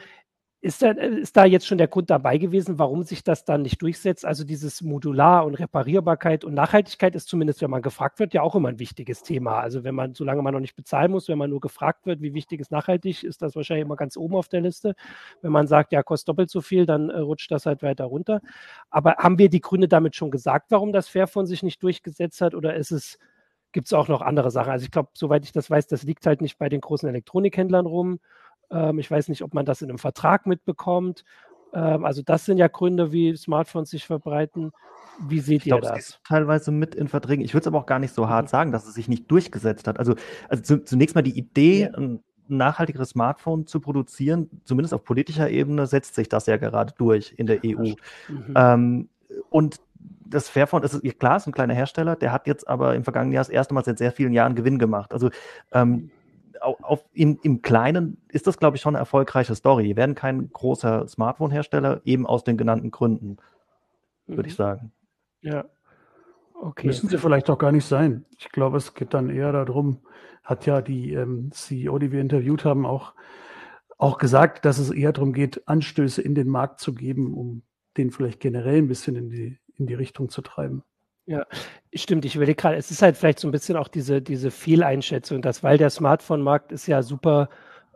[0.63, 3.81] ist da, ist da jetzt schon der Grund dabei gewesen, warum sich das dann nicht
[3.81, 4.23] durchsetzt?
[4.23, 8.53] Also dieses Modular und Reparierbarkeit und Nachhaltigkeit ist zumindest, wenn man gefragt wird, ja auch
[8.53, 9.59] immer ein wichtiges Thema.
[9.59, 12.35] Also wenn man, solange man noch nicht bezahlen muss, wenn man nur gefragt wird, wie
[12.35, 14.93] wichtig ist nachhaltig, ist das wahrscheinlich immer ganz oben auf der Liste.
[15.41, 18.39] Wenn man sagt, ja, kostet doppelt so viel, dann äh, rutscht das halt weiter runter.
[18.91, 22.53] Aber haben wir die Gründe damit schon gesagt, warum das Fairphone sich nicht durchgesetzt hat?
[22.53, 23.17] Oder ist es,
[23.71, 24.71] gibt es auch noch andere Sachen?
[24.71, 27.87] Also ich glaube, soweit ich das weiß, das liegt halt nicht bei den großen Elektronikhändlern
[27.87, 28.19] rum
[28.71, 31.23] ähm, ich weiß nicht, ob man das in einem Vertrag mitbekommt.
[31.73, 34.71] Ähm, also das sind ja Gründe, wie Smartphones sich verbreiten.
[35.27, 36.09] Wie seht ich ihr glaub, das?
[36.09, 37.43] Es teilweise mit in Verträgen.
[37.43, 38.49] Ich würde es aber auch gar nicht so hart mhm.
[38.49, 39.99] sagen, dass es sich nicht durchgesetzt hat.
[39.99, 40.15] Also,
[40.49, 41.97] also zu, zunächst mal die Idee, ja.
[41.97, 47.33] ein nachhaltigeres Smartphone zu produzieren, zumindest auf politischer Ebene, setzt sich das ja gerade durch
[47.37, 47.93] in der EU.
[48.27, 48.53] Mhm.
[48.55, 49.09] Ähm,
[49.49, 49.77] und
[50.25, 53.43] das Fairphone, ist klar, ist ein kleiner Hersteller, der hat jetzt aber im vergangenen Jahr
[53.43, 55.13] das erste Mal seit sehr vielen Jahren Gewinn gemacht.
[55.13, 55.29] Also
[55.71, 56.09] ähm,
[56.61, 59.83] auf, im, im Kleinen ist das, glaube ich, schon eine erfolgreiche Story.
[59.83, 63.37] Die werden kein großer Smartphone-Hersteller, eben aus den genannten Gründen,
[64.27, 64.47] würde mhm.
[64.47, 64.91] ich sagen.
[65.41, 65.65] Ja.
[66.53, 66.87] Okay.
[66.87, 68.25] Müssen sie vielleicht auch gar nicht sein.
[68.37, 70.01] Ich glaube, es geht dann eher darum,
[70.43, 73.13] hat ja die ähm, CEO, die wir interviewt haben, auch,
[73.97, 77.63] auch gesagt, dass es eher darum geht, Anstöße in den Markt zu geben, um
[77.97, 80.83] den vielleicht generell ein bisschen in die, in die Richtung zu treiben.
[81.31, 81.45] Ja,
[81.93, 82.25] stimmt.
[82.25, 85.63] Ich überlege gerade, es ist halt vielleicht so ein bisschen auch diese, diese Fehleinschätzung, dass
[85.63, 87.49] weil der Smartphone-Markt ist ja super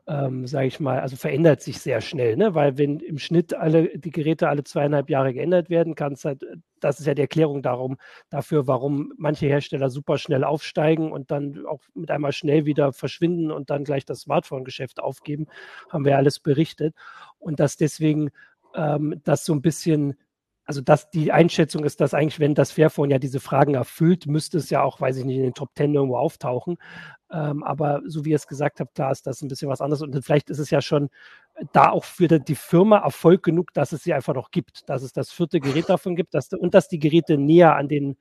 [0.08, 2.56] ähm, sage ich mal, also verändert sich sehr schnell, ne?
[2.56, 6.46] weil wenn im Schnitt alle die Geräte alle zweieinhalb Jahre geändert werden, kann es halt,
[6.80, 7.98] das ist ja die Erklärung darum,
[8.30, 13.52] dafür, warum manche Hersteller super schnell aufsteigen und dann auch mit einmal schnell wieder verschwinden
[13.52, 15.48] und dann gleich das Smartphone-Geschäft aufgeben,
[15.90, 16.96] haben wir alles berichtet.
[17.40, 18.32] Und dass deswegen
[18.76, 20.16] ähm, das so ein bisschen
[20.66, 24.58] also dass die Einschätzung ist, dass eigentlich, wenn das Fairphone ja diese Fragen erfüllt, müsste
[24.58, 26.78] es ja auch, weiß ich nicht, in den Top Ten irgendwo auftauchen.
[27.32, 30.02] Ähm, aber so wie ihr es gesagt habt, klar ist das ein bisschen was anderes.
[30.02, 31.10] Und vielleicht ist es ja schon
[31.72, 35.14] da auch für die Firma Erfolg genug, dass es sie einfach noch gibt, dass es
[35.14, 38.18] das vierte Gerät davon gibt dass, und dass die Geräte näher an den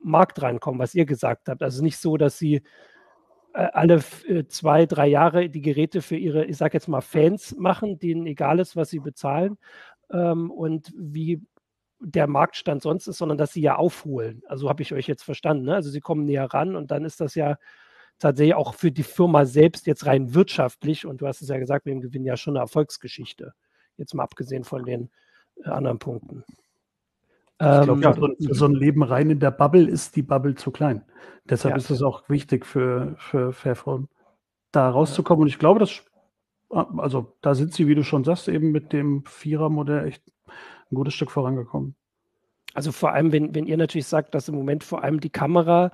[0.00, 1.62] Markt reinkommen, was ihr gesagt habt.
[1.62, 2.62] Also nicht so, dass sie
[3.54, 7.56] äh, alle äh, zwei, drei Jahre die Geräte für ihre, ich sage jetzt mal, Fans
[7.56, 9.58] machen, denen egal ist, was sie bezahlen.
[10.12, 11.42] Ähm, und wie
[12.00, 14.42] der Marktstand sonst ist, sondern dass sie ja aufholen.
[14.46, 15.64] Also habe ich euch jetzt verstanden.
[15.64, 15.74] Ne?
[15.74, 17.56] Also sie kommen näher ran und dann ist das ja
[18.18, 21.86] tatsächlich auch für die Firma selbst jetzt rein wirtschaftlich und du hast es ja gesagt,
[21.86, 23.54] mit dem Gewinn ja schon eine Erfolgsgeschichte.
[23.96, 25.10] Jetzt mal abgesehen von den
[25.64, 26.44] äh, anderen Punkten.
[27.60, 30.54] Ich glaube, ähm, ja, so, so, ein Leben rein in der Bubble ist die Bubble
[30.54, 31.04] zu klein.
[31.44, 31.78] Deshalb ja.
[31.78, 34.08] ist es auch wichtig für, für Fairphone,
[34.70, 35.42] da rauszukommen.
[35.42, 36.04] Und ich glaube, dass,
[36.68, 40.22] also da sind sie, wie du schon sagst, eben mit dem Vierer-Modell echt
[40.90, 41.94] ein gutes Stück vorangekommen.
[42.74, 45.90] Also vor allem, wenn, wenn ihr natürlich sagt, dass im Moment vor allem die Kamera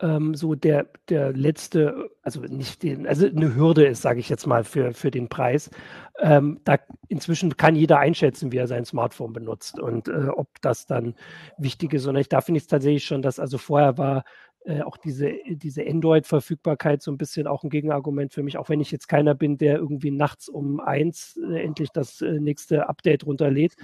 [0.00, 4.46] ähm, so der, der letzte, also nicht den, also eine Hürde ist, sage ich jetzt
[4.46, 5.70] mal, für, für den Preis.
[6.18, 6.78] Ähm, da
[7.08, 11.14] inzwischen kann jeder einschätzen, wie er sein Smartphone benutzt und äh, ob das dann
[11.58, 12.06] wichtig ist.
[12.06, 14.24] Und ich, da finde ich es tatsächlich schon, dass also vorher war
[14.64, 18.80] äh, auch diese, diese Android-Verfügbarkeit so ein bisschen auch ein Gegenargument für mich, auch wenn
[18.80, 23.26] ich jetzt keiner bin, der irgendwie nachts um eins äh, endlich das äh, nächste Update
[23.26, 23.76] runterlädt.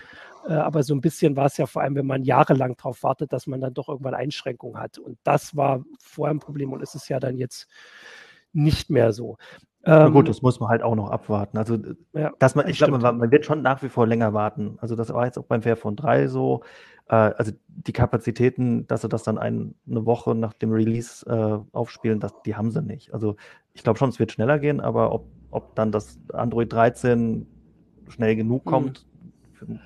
[0.47, 3.33] Äh, aber so ein bisschen war es ja vor allem, wenn man jahrelang darauf wartet,
[3.33, 4.99] dass man dann doch irgendwann Einschränkungen hat.
[4.99, 7.69] Und das war vorher ein Problem und ist es ja dann jetzt
[8.53, 9.37] nicht mehr so.
[9.83, 11.57] Na gut, ähm, das muss man halt auch noch abwarten.
[11.57, 11.79] Also,
[12.13, 14.77] ja, dass man, ich glaube, man, man, wird schon nach wie vor länger warten.
[14.81, 16.63] Also, das war jetzt auch beim Fairphone 3 so.
[17.09, 21.77] Äh, also, die Kapazitäten, dass sie das dann ein, eine Woche nach dem Release äh,
[21.77, 23.15] aufspielen, das, die haben sie nicht.
[23.15, 23.37] Also,
[23.73, 27.47] ich glaube schon, es wird schneller gehen, aber ob, ob dann das Android 13
[28.09, 28.71] schnell genug mhm.
[28.71, 29.07] kommt,
[29.67, 29.79] mhm.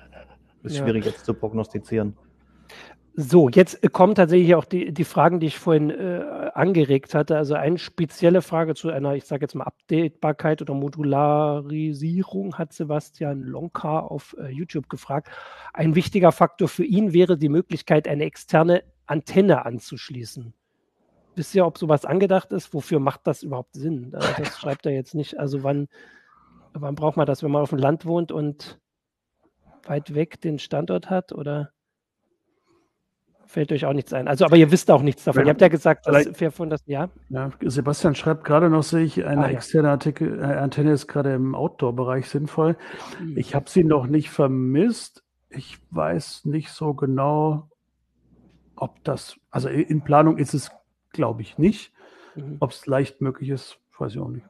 [0.63, 1.11] ist schwierig ja.
[1.11, 2.17] jetzt zu prognostizieren.
[3.17, 7.37] So, jetzt kommen tatsächlich auch die, die Fragen, die ich vorhin äh, angeregt hatte.
[7.37, 13.41] Also eine spezielle Frage zu einer, ich sage jetzt mal, Updatebarkeit oder Modularisierung hat Sebastian
[13.41, 15.29] Lonka auf äh, YouTube gefragt.
[15.73, 20.53] Ein wichtiger Faktor für ihn wäre die Möglichkeit, eine externe Antenne anzuschließen.
[21.35, 22.73] Wisst ihr, ob sowas angedacht ist?
[22.73, 24.11] Wofür macht das überhaupt Sinn?
[24.11, 24.25] Das
[24.59, 25.39] schreibt er jetzt nicht.
[25.39, 25.87] Also wann,
[26.73, 28.77] wann braucht man das, wenn man auf dem Land wohnt und
[29.83, 31.31] weit weg den Standort hat?
[31.31, 31.71] Oder?
[33.47, 34.27] Fällt euch auch nichts ein.
[34.27, 35.41] Also, aber ihr wisst auch nichts davon.
[35.41, 37.09] Ja, ihr habt ja gesagt, dass Fairphone das, ja?
[37.29, 37.51] ja?
[37.61, 41.55] Sebastian schreibt gerade noch, sehe ich, eine ah, externe Artikel, äh, Antenne ist gerade im
[41.55, 42.75] Outdoor-Bereich sinnvoll.
[43.21, 43.37] Mhm.
[43.37, 45.23] Ich habe sie noch nicht vermisst.
[45.49, 47.69] Ich weiß nicht so genau,
[48.75, 50.71] ob das, also in Planung ist es,
[51.11, 51.93] glaube ich, nicht.
[52.35, 52.57] Mhm.
[52.59, 54.45] Ob es leicht möglich ist, weiß ich auch nicht.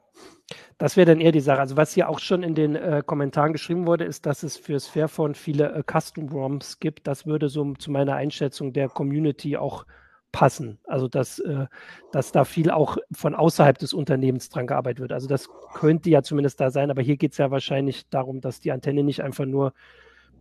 [0.78, 1.60] Das wäre dann eher die Sache.
[1.60, 4.86] Also was hier auch schon in den äh, Kommentaren geschrieben wurde, ist, dass es fürs
[4.86, 7.06] Fairphone viele äh, Custom-ROMs gibt.
[7.06, 9.86] Das würde so zu meiner Einschätzung der Community auch
[10.32, 10.78] passen.
[10.84, 11.66] Also dass, äh,
[12.12, 15.12] dass da viel auch von außerhalb des Unternehmens dran gearbeitet wird.
[15.12, 18.60] Also das könnte ja zumindest da sein, aber hier geht es ja wahrscheinlich darum, dass
[18.60, 19.72] die Antenne nicht einfach nur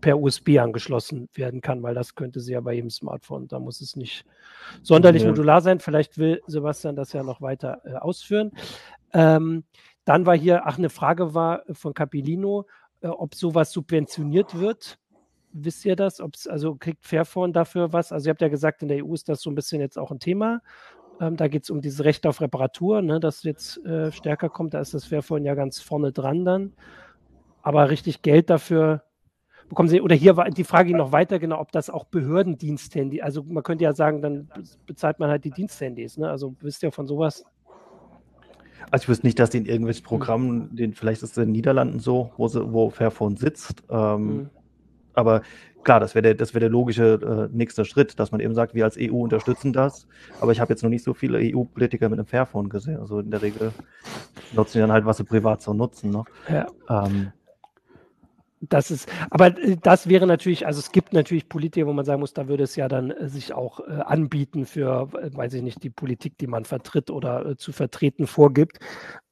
[0.01, 3.47] per USB angeschlossen werden kann, weil das könnte sie ja bei jedem Smartphone.
[3.47, 4.25] Da muss es nicht
[4.83, 5.29] sonderlich ja.
[5.29, 5.79] modular sein.
[5.79, 8.51] Vielleicht will Sebastian das ja noch weiter äh, ausführen.
[9.13, 9.63] Ähm,
[10.03, 12.67] dann war hier, ach, eine Frage war von Capilino,
[13.01, 14.99] äh, ob sowas subventioniert wird.
[15.51, 16.21] Wisst ihr das?
[16.21, 18.11] Ob's, also kriegt Fairphone dafür was?
[18.11, 20.11] Also ihr habt ja gesagt, in der EU ist das so ein bisschen jetzt auch
[20.11, 20.61] ein Thema.
[21.19, 24.73] Ähm, da geht es um dieses Recht auf Reparatur, ne, das jetzt äh, stärker kommt.
[24.73, 26.73] Da ist das Fairphone ja ganz vorne dran dann.
[27.61, 29.03] Aber richtig Geld dafür
[29.69, 33.43] bekommen sie, oder hier war die Frage noch weiter genau, ob das auch Behördendiensthandy, also
[33.43, 34.49] man könnte ja sagen, dann
[34.85, 36.29] bezahlt man halt die Diensthandys, ne?
[36.29, 37.43] Also wisst ihr von sowas?
[38.91, 40.07] Also ich wüsste nicht, dass die in irgendwelchen hm.
[40.07, 43.83] Programmen, den, vielleicht ist es in den Niederlanden so, wo, sie, wo Fairphone sitzt.
[43.89, 44.49] Ähm, mhm.
[45.13, 45.41] aber
[45.83, 48.73] klar, das wäre der, das wäre der logische äh, nächste Schritt, dass man eben sagt,
[48.73, 50.07] wir als EU unterstützen das.
[50.41, 52.99] Aber ich habe jetzt noch nicht so viele EU-Politiker mit einem Fairphone gesehen.
[52.99, 53.71] Also in der Regel
[54.53, 56.11] nutzen die dann halt, was sie privat so nutzen.
[56.11, 56.23] Ne?
[56.49, 56.67] Ja.
[56.89, 57.31] Ähm,
[58.69, 62.19] das ist, aber äh, das wäre natürlich, also es gibt natürlich Politiker, wo man sagen
[62.19, 65.83] muss, da würde es ja dann äh, sich auch äh, anbieten für, weiß ich nicht,
[65.83, 68.79] die Politik, die man vertritt oder zu vertreten vorgibt.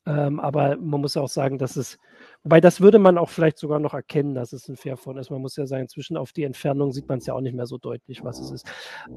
[0.05, 1.97] Ähm, aber man muss auch sagen, dass es,
[2.43, 5.29] wobei das würde man auch vielleicht sogar noch erkennen, dass es ein Fairphone ist.
[5.29, 7.67] Man muss ja sagen, inzwischen auf die Entfernung sieht man es ja auch nicht mehr
[7.67, 8.67] so deutlich, was es ist.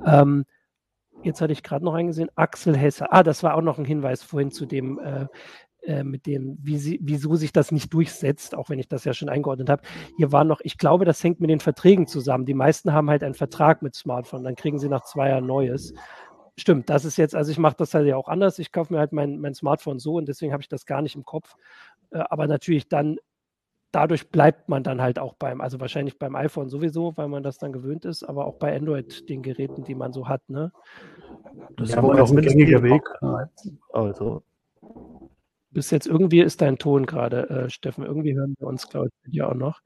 [0.07, 0.45] Ähm,
[1.25, 3.11] jetzt hatte ich gerade noch eingesehen, Axel Hesse.
[3.11, 5.27] Ah, das war auch noch ein Hinweis vorhin zu dem, äh,
[5.87, 9.15] äh, mit dem, wie sie, wieso sich das nicht durchsetzt, auch wenn ich das ja
[9.15, 9.83] schon eingeordnet habe.
[10.17, 12.45] Hier war noch, ich glaube, das hängt mit den Verträgen zusammen.
[12.45, 15.95] Die meisten haben halt einen Vertrag mit Smartphone, dann kriegen sie nach zwei Jahren neues.
[16.57, 18.59] Stimmt, das ist jetzt, also ich mache das halt ja auch anders.
[18.59, 21.15] Ich kaufe mir halt mein, mein Smartphone so und deswegen habe ich das gar nicht
[21.15, 21.55] im Kopf.
[22.11, 23.19] Äh, aber natürlich dann,
[23.93, 27.59] dadurch bleibt man dann halt auch beim, also wahrscheinlich beim iPhone sowieso, weil man das
[27.59, 30.73] dann gewöhnt ist, aber auch bei Android, den Geräten, die man so hat, ne?
[31.77, 33.03] Das ja, ist wohl auch ein gängiger Weg.
[33.93, 34.43] Also
[35.71, 38.05] bis jetzt irgendwie ist dein Ton gerade, äh, Steffen.
[38.05, 39.81] Irgendwie hören wir uns, glaube ich, ja auch noch.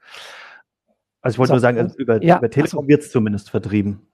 [1.23, 4.07] Also ich wollte nur sagen, also über, ja, über Telekom wird es zumindest vertrieben.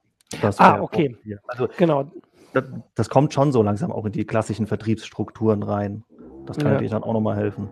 [0.58, 1.16] ah, okay.
[1.46, 2.10] Also genau.
[2.52, 6.04] Das, das, kommt schon so langsam auch in die klassischen Vertriebsstrukturen rein.
[6.46, 6.72] Das kann ja.
[6.72, 7.68] natürlich dann auch nochmal helfen.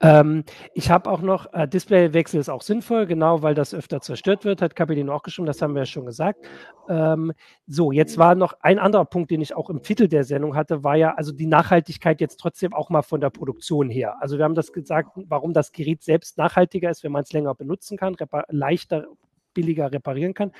[0.00, 4.44] Ähm, ich habe auch noch, äh, Displaywechsel ist auch sinnvoll, genau, weil das öfter zerstört
[4.44, 6.40] wird, hat Kapitän auch geschrieben, das haben wir ja schon gesagt.
[6.88, 7.32] Ähm,
[7.66, 10.84] so, jetzt war noch ein anderer Punkt, den ich auch im Titel der Sendung hatte,
[10.84, 14.16] war ja also die Nachhaltigkeit jetzt trotzdem auch mal von der Produktion her.
[14.20, 17.54] Also wir haben das gesagt, warum das Gerät selbst nachhaltiger ist, wenn man es länger
[17.54, 18.16] benutzen kann,
[18.48, 19.06] leichter
[19.54, 20.52] billiger reparieren kann.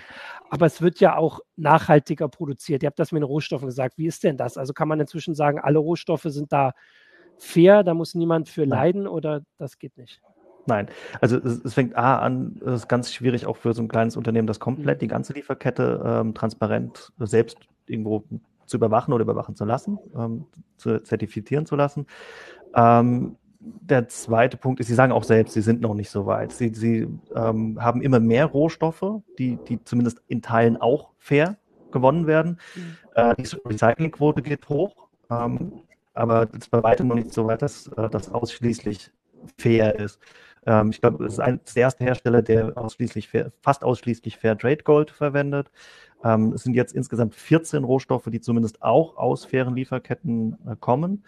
[0.50, 2.82] Aber es wird ja auch nachhaltiger produziert.
[2.82, 3.98] Ihr habt das mit den Rohstoffen gesagt.
[3.98, 4.56] Wie ist denn das?
[4.56, 6.72] Also kann man inzwischen sagen, alle Rohstoffe sind da
[7.38, 10.20] fair, da muss niemand für leiden oder das geht nicht?
[10.66, 10.86] Nein,
[11.20, 14.16] also es, es, fängt A an, es ist ganz schwierig auch für so ein kleines
[14.16, 15.00] Unternehmen, das komplett mhm.
[15.00, 18.24] die ganze Lieferkette ähm, transparent selbst irgendwo
[18.66, 22.06] zu überwachen oder überwachen zu lassen, ähm, zu zertifizieren zu lassen.
[22.74, 26.52] Ähm, der zweite Punkt ist, Sie sagen auch selbst, Sie sind noch nicht so weit.
[26.52, 31.56] Sie, Sie ähm, haben immer mehr Rohstoffe, die, die zumindest in Teilen auch fair
[31.92, 32.58] gewonnen werden.
[32.74, 32.96] Mhm.
[33.14, 35.08] Äh, die Recyclingquote geht hoch.
[35.30, 35.82] Ähm,
[36.14, 39.10] aber es ist bei weitem noch nicht so weit, dass äh, das ausschließlich
[39.58, 40.20] fair ist.
[40.66, 44.56] Ähm, ich glaube, es ist ein, der erste Hersteller, der ausschließlich fair, fast ausschließlich Fair
[44.56, 45.70] Trade Gold verwendet.
[46.24, 51.24] Ähm, es sind jetzt insgesamt 14 Rohstoffe, die zumindest auch aus fairen Lieferketten äh, kommen.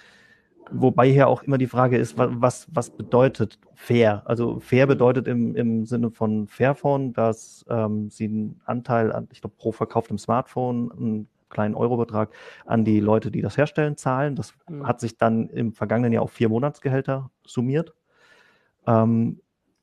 [0.70, 4.22] Wobei hier auch immer die Frage ist, was, was bedeutet fair?
[4.24, 9.42] Also fair bedeutet im, im Sinne von Fairphone, dass ähm, sie einen Anteil an, ich
[9.42, 12.30] glaube, pro verkauftem Smartphone einen kleinen Eurobetrag
[12.66, 14.36] an die Leute, die das herstellen, zahlen.
[14.36, 14.86] Das mhm.
[14.86, 17.94] hat sich dann im vergangenen Jahr auf vier Monatsgehälter summiert.
[18.86, 19.40] Ähm,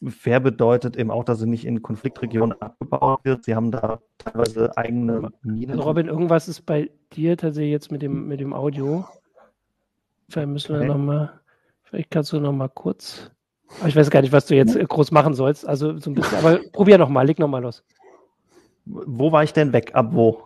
[0.07, 3.45] fair bedeutet eben auch, dass sie nicht in Konfliktregionen abgebaut wird.
[3.45, 5.71] Sie haben da teilweise eigene Minen.
[5.71, 9.05] Also Robin, irgendwas ist bei dir tatsächlich jetzt mit dem, mit dem Audio.
[10.29, 10.87] Vielleicht müssen wir okay.
[10.87, 11.39] nochmal,
[11.83, 13.31] vielleicht kannst du nochmal kurz.
[13.85, 15.67] Ich weiß gar nicht, was du jetzt groß machen sollst.
[15.67, 17.83] Also so ein bisschen, aber probier nochmal, leg nochmal los.
[18.85, 19.91] Wo war ich denn weg?
[19.93, 20.41] Ab wo?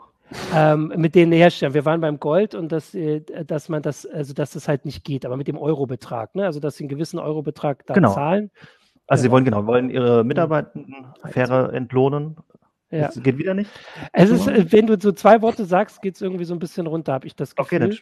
[0.54, 1.74] Ähm, mit den Herstellern.
[1.74, 5.04] Wir waren beim Gold und dass, äh, dass man das, also dass das halt nicht
[5.04, 6.46] geht, aber mit dem Eurobetrag, ne?
[6.46, 8.14] Also dass sie einen gewissen Eurobetrag da genau.
[8.14, 8.52] zahlen.
[9.08, 12.38] Also sie wollen genau, wollen ihre Mitarbeitenden fairer entlohnen.
[12.90, 13.08] Ja.
[13.08, 13.70] Das geht wieder nicht.
[14.14, 16.88] Es ist, äh, wenn du so zwei Worte sagst, geht es irgendwie so ein bisschen
[16.88, 17.78] runter, habe ich das Gefühl.
[17.84, 18.00] Okay,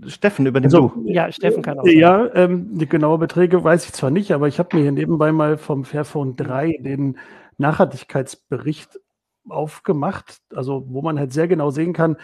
[0.00, 1.08] dann Steffen, über den so, du.
[1.08, 1.86] Ja, Steffen kann auch.
[1.86, 5.32] Ja, ähm, die genaue Beträge weiß ich zwar nicht, aber ich habe mir hier nebenbei
[5.32, 7.18] mal vom Fairphone 3 den
[7.58, 9.00] Nachhaltigkeitsbericht
[9.48, 12.16] aufgemacht, also wo man halt sehr genau sehen kann,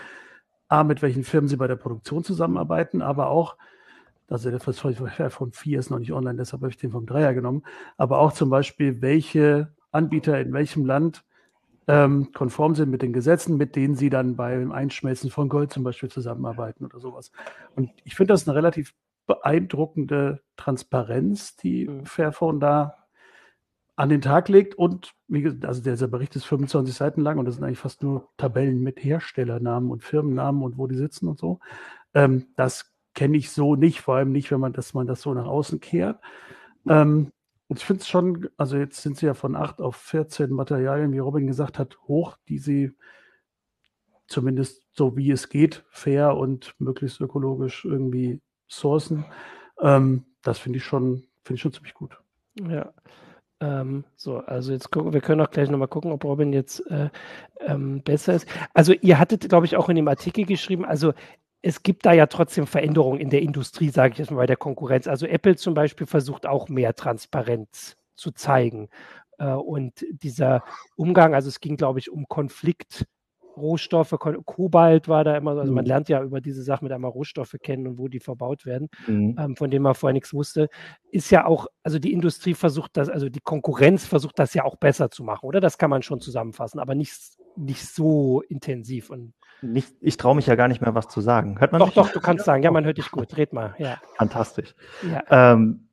[0.68, 3.56] A, mit welchen Firmen sie bei der Produktion zusammenarbeiten, aber auch,
[4.28, 7.62] also der von 4 ist noch nicht online, deshalb habe ich den vom Dreier genommen,
[7.96, 11.24] aber auch zum Beispiel, welche Anbieter in welchem Land
[11.88, 15.84] ähm, konform sind mit den Gesetzen, mit denen sie dann beim Einschmelzen von Gold zum
[15.84, 17.32] Beispiel zusammenarbeiten oder sowas.
[17.74, 18.94] Und ich finde das eine relativ
[19.26, 22.06] beeindruckende Transparenz, die mhm.
[22.06, 23.01] Fairphone da
[24.02, 27.44] an den Tag legt und wie gesagt, also dieser Bericht ist 25 Seiten lang und
[27.44, 31.38] das sind eigentlich fast nur Tabellen mit Herstellernamen und Firmennamen und wo die sitzen und
[31.38, 31.60] so.
[32.12, 35.32] Ähm, das kenne ich so nicht, vor allem nicht, wenn man, dass man das so
[35.34, 36.20] nach außen kehrt.
[36.88, 37.30] Ähm,
[37.68, 41.12] und ich finde es schon, also jetzt sind sie ja von 8 auf 14 Materialien,
[41.12, 42.96] wie Robin gesagt hat, hoch, die sie
[44.26, 49.26] zumindest so wie es geht, fair und möglichst ökologisch irgendwie sourcen.
[49.80, 52.20] Ähm, das finde ich schon, finde ich schon ziemlich gut.
[52.60, 52.92] Ja.
[53.62, 57.10] Ähm, so, also jetzt gucken, wir können auch gleich nochmal gucken, ob Robin jetzt äh,
[57.60, 58.48] ähm, besser ist.
[58.74, 61.12] Also ihr hattet, glaube ich, auch in dem Artikel geschrieben, also
[61.62, 64.56] es gibt da ja trotzdem Veränderungen in der Industrie, sage ich jetzt mal bei der
[64.56, 65.06] Konkurrenz.
[65.06, 68.88] Also Apple zum Beispiel versucht auch mehr Transparenz zu zeigen.
[69.38, 70.64] Äh, und dieser
[70.96, 73.06] Umgang, also es ging, glaube ich, um Konflikt
[73.56, 75.88] Rohstoffe, Kobalt war da immer, also man mhm.
[75.88, 79.36] lernt ja über diese Sachen mit einmal Rohstoffe kennen und wo die verbaut werden, mhm.
[79.38, 80.68] ähm, von denen man vorher nichts wusste,
[81.10, 84.76] ist ja auch, also die Industrie versucht das, also die Konkurrenz versucht das ja auch
[84.76, 85.60] besser zu machen, oder?
[85.60, 87.14] Das kann man schon zusammenfassen, aber nicht,
[87.56, 91.60] nicht so intensiv und nicht, ich traue mich ja gar nicht mehr, was zu sagen.
[91.60, 91.94] Hört man doch, mich?
[91.94, 92.64] doch, du kannst sagen.
[92.64, 93.36] Ja, man hört dich gut.
[93.36, 93.76] Red mal.
[93.78, 94.00] Ja.
[94.16, 94.74] Fantastisch.
[95.08, 95.52] Ja.
[95.52, 95.88] Ähm,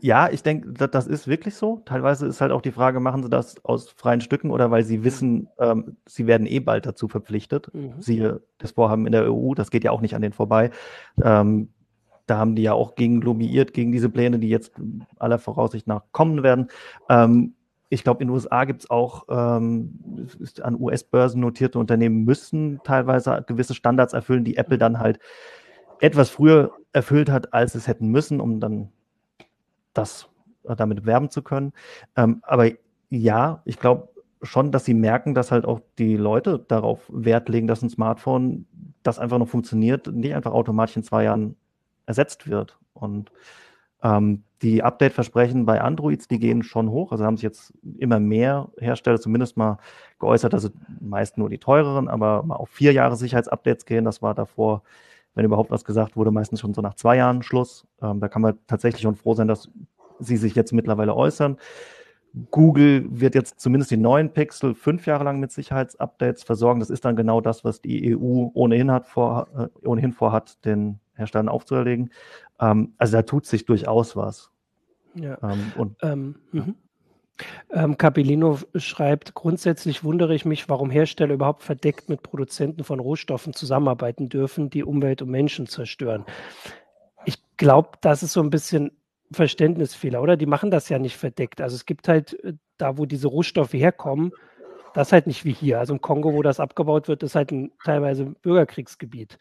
[0.00, 1.82] ja, ich denke, das, ist wirklich so.
[1.84, 5.02] Teilweise ist halt auch die Frage, machen sie das aus freien Stücken oder weil sie
[5.02, 7.72] wissen, ähm, sie werden eh bald dazu verpflichtet.
[7.74, 7.94] Mhm.
[7.98, 10.70] Siehe das Vorhaben in der EU, das geht ja auch nicht an denen vorbei.
[11.22, 11.70] Ähm,
[12.26, 14.72] da haben die ja auch gegen lobbyiert, gegen diese Pläne, die jetzt
[15.18, 16.68] aller Voraussicht nach kommen werden.
[17.08, 17.54] Ähm,
[17.88, 20.28] ich glaube, in den USA gibt es auch ähm,
[20.62, 25.18] an US-Börsen notierte Unternehmen müssen teilweise gewisse Standards erfüllen, die Apple dann halt
[26.00, 28.92] etwas früher erfüllt hat, als es hätten müssen, um dann
[29.98, 30.28] das
[30.64, 31.72] äh, damit werben zu können.
[32.16, 32.70] Ähm, aber
[33.10, 34.08] ja, ich glaube
[34.42, 38.66] schon, dass sie merken, dass halt auch die Leute darauf Wert legen, dass ein Smartphone,
[39.02, 41.56] das einfach noch funktioniert, nicht einfach automatisch in zwei Jahren
[42.06, 42.78] ersetzt wird.
[42.92, 43.32] Und
[44.02, 47.12] ähm, die Update-Versprechen bei Androids, die gehen schon hoch.
[47.12, 49.78] Also haben sich jetzt immer mehr Hersteller zumindest mal
[50.18, 54.04] geäußert, also meist nur die teureren, aber mal auf vier Jahre Sicherheitsupdates gehen.
[54.04, 54.82] Das war davor
[55.38, 57.86] wenn überhaupt was gesagt wurde, meistens schon so nach zwei Jahren Schluss.
[58.02, 59.70] Ähm, da kann man tatsächlich schon froh sein, dass
[60.18, 61.58] sie sich jetzt mittlerweile äußern.
[62.50, 66.80] Google wird jetzt zumindest die neuen Pixel fünf Jahre lang mit Sicherheitsupdates versorgen.
[66.80, 70.98] Das ist dann genau das, was die EU ohnehin, hat vor, äh, ohnehin vorhat, den
[71.14, 72.10] Herstellern aufzuerlegen.
[72.58, 74.50] Ähm, also da tut sich durchaus was.
[75.14, 75.38] Ja.
[75.40, 76.64] Ähm, und, ähm, ja.
[77.70, 83.52] Ähm, Capellino schreibt, grundsätzlich wundere ich mich, warum Hersteller überhaupt verdeckt mit Produzenten von Rohstoffen
[83.52, 86.24] zusammenarbeiten dürfen, die Umwelt und Menschen zerstören.
[87.24, 88.92] Ich glaube, das ist so ein bisschen
[89.30, 90.36] Verständnisfehler, oder?
[90.36, 91.60] Die machen das ja nicht verdeckt.
[91.60, 94.32] Also es gibt halt äh, da, wo diese Rohstoffe herkommen,
[94.94, 95.78] das halt nicht wie hier.
[95.78, 99.38] Also im Kongo, wo das abgebaut wird, ist halt ein teilweise Bürgerkriegsgebiet.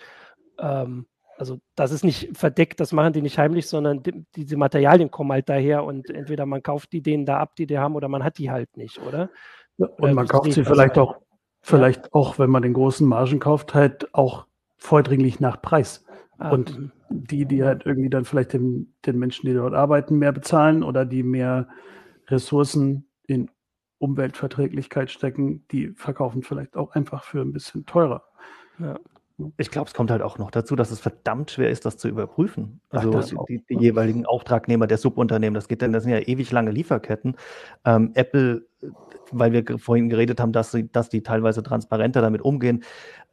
[0.59, 1.05] Ähm,
[1.37, 5.31] also das ist nicht verdeckt, das machen die nicht heimlich, sondern die, diese Materialien kommen
[5.31, 8.23] halt daher und entweder man kauft die denen da ab, die die haben, oder man
[8.23, 9.29] hat die halt nicht, oder?
[9.77, 11.17] Ja, und man kauft sie vielleicht auch,
[11.61, 12.09] vielleicht ja.
[12.13, 14.47] auch, wenn man den großen Margen kauft, halt auch
[14.77, 16.03] vordringlich nach Preis.
[16.39, 16.91] Ah, und mh.
[17.09, 21.05] die, die halt irgendwie dann vielleicht den, den Menschen, die dort arbeiten, mehr bezahlen oder
[21.05, 21.67] die mehr
[22.27, 23.49] Ressourcen in
[23.99, 28.23] Umweltverträglichkeit stecken, die verkaufen vielleicht auch einfach für ein bisschen teurer.
[28.79, 28.99] Ja.
[29.57, 32.07] Ich glaube, es kommt halt auch noch dazu, dass es verdammt schwer ist, das zu
[32.07, 32.81] überprüfen.
[32.89, 36.51] Also Ach, die, die, jeweiligen Auftragnehmer der Subunternehmen, das geht dann, das sind ja ewig
[36.51, 37.35] lange Lieferketten.
[37.85, 38.65] Ähm, Apple,
[39.31, 42.83] weil wir vorhin geredet haben, dass, sie, dass die teilweise transparenter damit umgehen,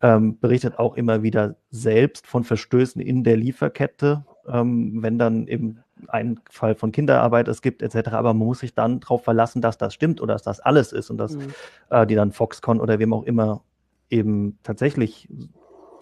[0.03, 5.85] ähm, berichtet auch immer wieder selbst von Verstößen in der Lieferkette, ähm, wenn dann eben
[6.09, 8.09] ein Fall von Kinderarbeit es gibt, etc.
[8.09, 11.09] Aber man muss sich dann darauf verlassen, dass das stimmt oder dass das alles ist
[11.09, 11.55] und dass mhm.
[11.89, 13.63] äh, die dann Foxconn oder wem auch immer
[14.11, 15.29] eben tatsächlich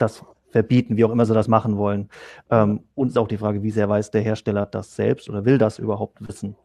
[0.02, 2.08] das verbieten, wie auch immer sie das machen wollen.
[2.50, 5.58] Ähm, und ist auch die Frage, wie sehr weiß der Hersteller das selbst oder will
[5.58, 6.56] das überhaupt wissen?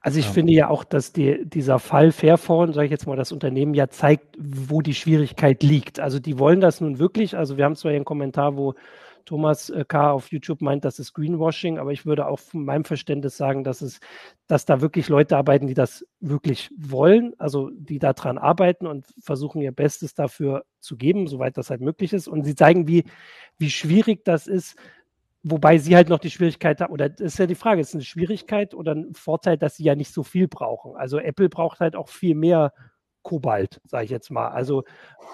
[0.00, 0.32] Also ich ja.
[0.32, 3.88] finde ja auch, dass die, dieser Fall Fairphone, sage ich jetzt mal, das Unternehmen ja
[3.88, 6.00] zeigt, wo die Schwierigkeit liegt.
[6.00, 7.36] Also die wollen das nun wirklich.
[7.36, 8.74] Also wir haben zwar hier einen Kommentar, wo
[9.24, 10.10] Thomas äh, K.
[10.10, 13.82] auf YouTube meint, das ist Greenwashing, aber ich würde auch von meinem Verständnis sagen, dass
[13.82, 14.00] es,
[14.46, 19.62] dass da wirklich Leute arbeiten, die das wirklich wollen, also die daran arbeiten und versuchen
[19.62, 22.28] ihr Bestes dafür zu geben, soweit das halt möglich ist.
[22.28, 23.04] Und sie zeigen, wie,
[23.58, 24.76] wie schwierig das ist,
[25.42, 27.94] wobei sie halt noch die Schwierigkeit haben, oder das ist ja die Frage, ist es
[27.94, 30.96] eine Schwierigkeit oder ein Vorteil, dass sie ja nicht so viel brauchen?
[30.96, 32.72] Also Apple braucht halt auch viel mehr
[33.22, 34.48] Kobalt, sage ich jetzt mal.
[34.48, 34.84] Also,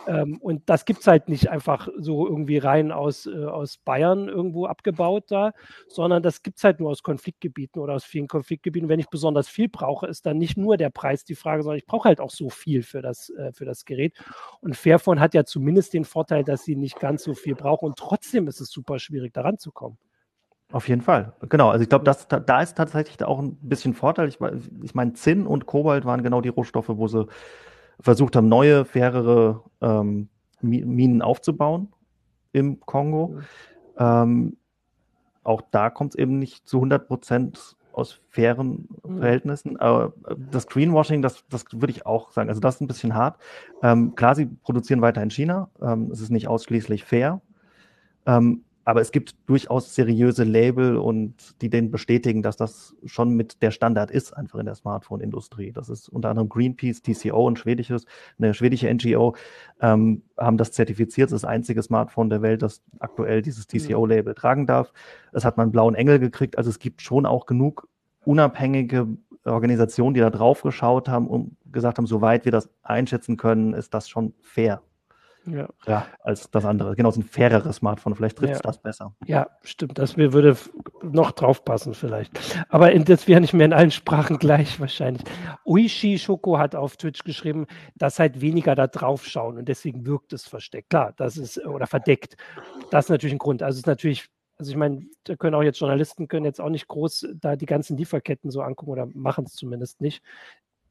[0.06, 4.28] ähm, und das gibt es halt nicht einfach so irgendwie rein aus, äh, aus Bayern
[4.28, 5.52] irgendwo abgebaut da,
[5.88, 8.88] sondern das gibt es halt nur aus Konfliktgebieten oder aus vielen Konfliktgebieten.
[8.88, 11.86] Wenn ich besonders viel brauche, ist dann nicht nur der Preis die Frage, sondern ich
[11.86, 14.14] brauche halt auch so viel für das, äh, für das Gerät.
[14.60, 17.98] Und Fairphone hat ja zumindest den Vorteil, dass sie nicht ganz so viel brauchen und
[17.98, 19.98] trotzdem ist es super schwierig, daran zu kommen.
[20.72, 21.32] Auf jeden Fall.
[21.48, 21.70] Genau.
[21.70, 24.28] Also ich glaube, da, da ist tatsächlich auch ein bisschen Vorteil.
[24.28, 24.38] Ich,
[24.82, 27.26] ich meine, Zinn und Kobalt waren genau die Rohstoffe, wo sie
[28.00, 30.28] versucht haben, neue, fairere ähm,
[30.60, 31.92] Minen aufzubauen
[32.52, 33.38] im Kongo.
[33.98, 34.56] Ähm,
[35.42, 39.18] auch da kommt es eben nicht zu 100 Prozent aus fairen mhm.
[39.18, 39.78] Verhältnissen.
[39.78, 40.12] Aber
[40.50, 42.48] das Greenwashing, das, das würde ich auch sagen.
[42.48, 43.40] Also das ist ein bisschen hart.
[43.82, 45.70] Ähm, klar, sie produzieren weiter in China.
[45.80, 47.40] Ähm, es ist nicht ausschließlich fair.
[48.26, 53.60] Ähm, aber es gibt durchaus seriöse Label und die den bestätigen, dass das schon mit
[53.60, 55.72] der Standard ist, einfach in der Smartphone-Industrie.
[55.72, 58.06] Das ist unter anderem Greenpeace, TCO, ein schwedisches,
[58.38, 59.34] eine schwedische NGO,
[59.80, 61.30] ähm, haben das zertifiziert.
[61.30, 64.92] Das ist das einzige Smartphone der Welt, das aktuell dieses TCO-Label tragen darf.
[65.32, 66.56] Es hat man einen blauen Engel gekriegt.
[66.56, 67.88] Also es gibt schon auch genug
[68.24, 69.08] unabhängige
[69.44, 73.94] Organisationen, die da drauf geschaut haben und gesagt haben, soweit wir das einschätzen können, ist
[73.94, 74.80] das schon fair.
[75.46, 75.68] Ja.
[75.86, 76.06] ja.
[76.22, 76.96] als das andere.
[76.96, 78.14] Genau, ist ein faireres Smartphone.
[78.14, 78.62] Vielleicht trifft es ja.
[78.62, 79.14] das besser.
[79.26, 79.98] Ja, stimmt.
[79.98, 80.56] Das mir würde
[81.02, 82.32] noch drauf passen vielleicht.
[82.68, 85.22] Aber in, das wäre nicht mehr in allen Sprachen gleich wahrscheinlich.
[85.64, 90.32] Uishi Shoko hat auf Twitch geschrieben, dass halt weniger da drauf schauen und deswegen wirkt
[90.32, 90.90] es versteckt.
[90.90, 92.36] Klar, das ist, oder verdeckt.
[92.90, 93.62] Das ist natürlich ein Grund.
[93.62, 94.28] Also es ist natürlich
[94.58, 97.66] also ich meine, da können auch jetzt Journalisten können jetzt auch nicht groß da die
[97.66, 100.22] ganzen Lieferketten so angucken oder machen es zumindest nicht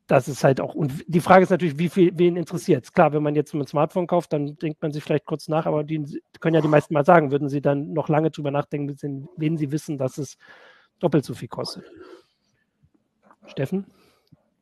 [0.08, 2.94] das ist halt auch, und die Frage ist natürlich, wie viel, wen interessiert es?
[2.94, 5.84] Klar, wenn man jetzt ein Smartphone kauft, dann denkt man sich vielleicht kurz nach, aber
[5.84, 8.96] die können ja die meisten mal sagen, würden sie dann noch lange drüber nachdenken,
[9.38, 10.38] wenn sie wissen, dass es
[11.00, 11.86] doppelt so viel kostet.
[13.48, 13.86] Steffen?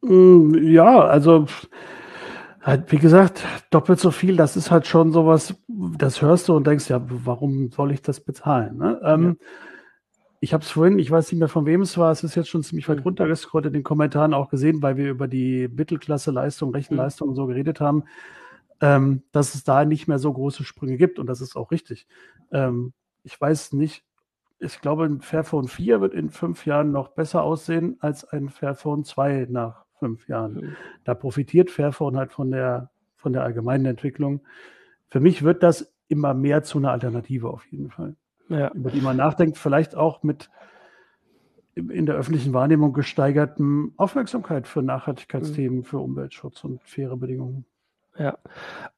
[0.02, 1.46] Mm, ja, also
[2.62, 6.66] halt, wie gesagt, doppelt so viel, das ist halt schon sowas, das hörst du und
[6.66, 8.78] denkst, ja, warum soll ich das bezahlen?
[8.78, 9.02] Ne?
[9.04, 9.48] Ähm, ja
[10.44, 12.50] ich habe es vorhin, ich weiß nicht mehr von wem es war, es ist jetzt
[12.50, 13.04] schon ziemlich weit mhm.
[13.04, 17.80] runtergescrollt in den Kommentaren auch gesehen, weil wir über die Mittelklasse-Leistung, Rechenleistung und so geredet
[17.80, 18.04] haben,
[18.82, 22.08] ähm, dass es da nicht mehr so große Sprünge gibt und das ist auch richtig.
[22.52, 22.92] Ähm,
[23.24, 24.04] ich weiß nicht,
[24.60, 29.06] ich glaube, ein Fairphone 4 wird in fünf Jahren noch besser aussehen als ein Fairphone
[29.06, 30.56] 2 nach fünf Jahren.
[30.56, 30.76] Mhm.
[31.06, 34.42] Da profitiert Fairphone halt von der, von der allgemeinen Entwicklung.
[35.08, 38.18] Für mich wird das immer mehr zu einer Alternative auf jeden Fall
[38.54, 38.72] ja.
[38.72, 40.50] über die man nachdenkt, vielleicht auch mit
[41.76, 45.84] in der öffentlichen Wahrnehmung gesteigerten Aufmerksamkeit für Nachhaltigkeitsthemen, mhm.
[45.84, 47.66] für Umweltschutz und faire Bedingungen.
[48.18, 48.38] Ja.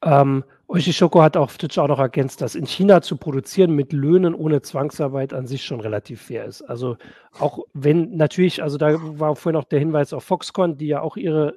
[0.01, 4.33] Ähm, Oishishoko hat auf Twitch auch noch ergänzt, dass in China zu produzieren mit Löhnen
[4.33, 6.63] ohne Zwangsarbeit an sich schon relativ fair ist.
[6.63, 6.97] Also
[7.39, 11.15] auch wenn natürlich, also da war vorhin auch der Hinweis auf Foxconn, die ja auch
[11.15, 11.55] ihre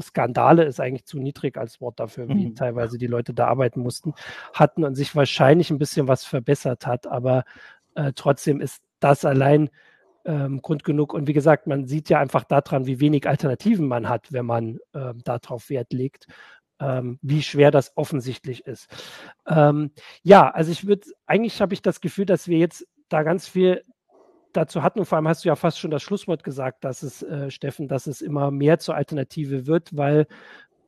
[0.00, 2.54] Skandale ist eigentlich zu niedrig als Wort dafür, wie mhm.
[2.54, 4.14] teilweise die Leute da arbeiten mussten,
[4.52, 7.44] hatten und sich wahrscheinlich ein bisschen was verbessert hat, aber
[7.94, 9.70] äh, trotzdem ist das allein
[10.24, 11.14] ähm, Grund genug.
[11.14, 14.78] Und wie gesagt, man sieht ja einfach daran, wie wenig Alternativen man hat, wenn man
[14.92, 16.26] äh, darauf Wert legt,
[16.80, 18.88] ähm, wie schwer das offensichtlich ist.
[19.46, 19.90] Ähm,
[20.22, 23.84] ja, also ich würde, eigentlich habe ich das Gefühl, dass wir jetzt da ganz viel
[24.52, 27.22] dazu hatten, und vor allem hast du ja fast schon das Schlusswort gesagt, dass es,
[27.22, 30.26] äh, Steffen, dass es immer mehr zur Alternative wird, weil,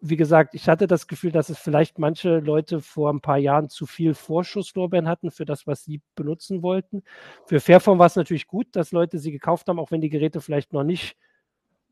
[0.01, 3.69] wie gesagt, ich hatte das Gefühl, dass es vielleicht manche Leute vor ein paar Jahren
[3.69, 7.03] zu viel Vorschusslorbeeren hatten für das, was sie benutzen wollten.
[7.47, 10.41] Für Fairphone war es natürlich gut, dass Leute sie gekauft haben, auch wenn die Geräte
[10.41, 11.17] vielleicht noch nicht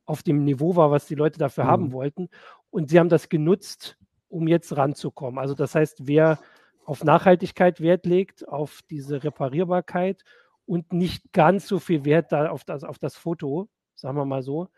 [0.07, 1.69] auf dem Niveau war, was die Leute dafür mhm.
[1.69, 2.29] haben wollten.
[2.71, 3.99] Und sie haben das genutzt,
[4.29, 5.39] um jetzt ranzukommen.
[5.39, 6.39] Also das heißt, wer
[6.87, 10.25] auf Nachhaltigkeit Wert legt, auf diese Reparierbarkeit
[10.69, 14.43] und nicht ganz so viel Wert da auf das, auf das Foto, sagen wir mal
[14.43, 14.69] so.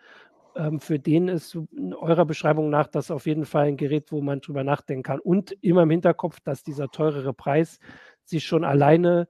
[0.55, 1.57] Ähm, für den ist
[2.01, 5.21] eurer Beschreibung nach das auf jeden Fall ein Gerät, wo man drüber nachdenken kann.
[5.21, 7.79] Und immer im Hinterkopf, dass dieser teurere Preis
[8.25, 9.29] sich schon alleine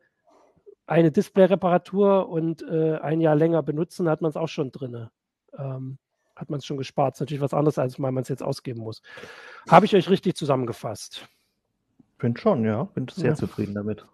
[0.86, 5.08] eine Display-Reparatur und äh, ein Jahr länger benutzen, hat man es auch schon drin.
[5.56, 5.98] Ähm,
[6.36, 7.14] hat man es schon gespart.
[7.14, 9.02] Ist natürlich was anderes, als weil man es jetzt ausgeben muss.
[9.68, 11.28] Habe ich euch richtig zusammengefasst?
[12.18, 12.84] Bin schon, ja.
[12.84, 13.34] Bin sehr ja.
[13.34, 14.06] zufrieden damit.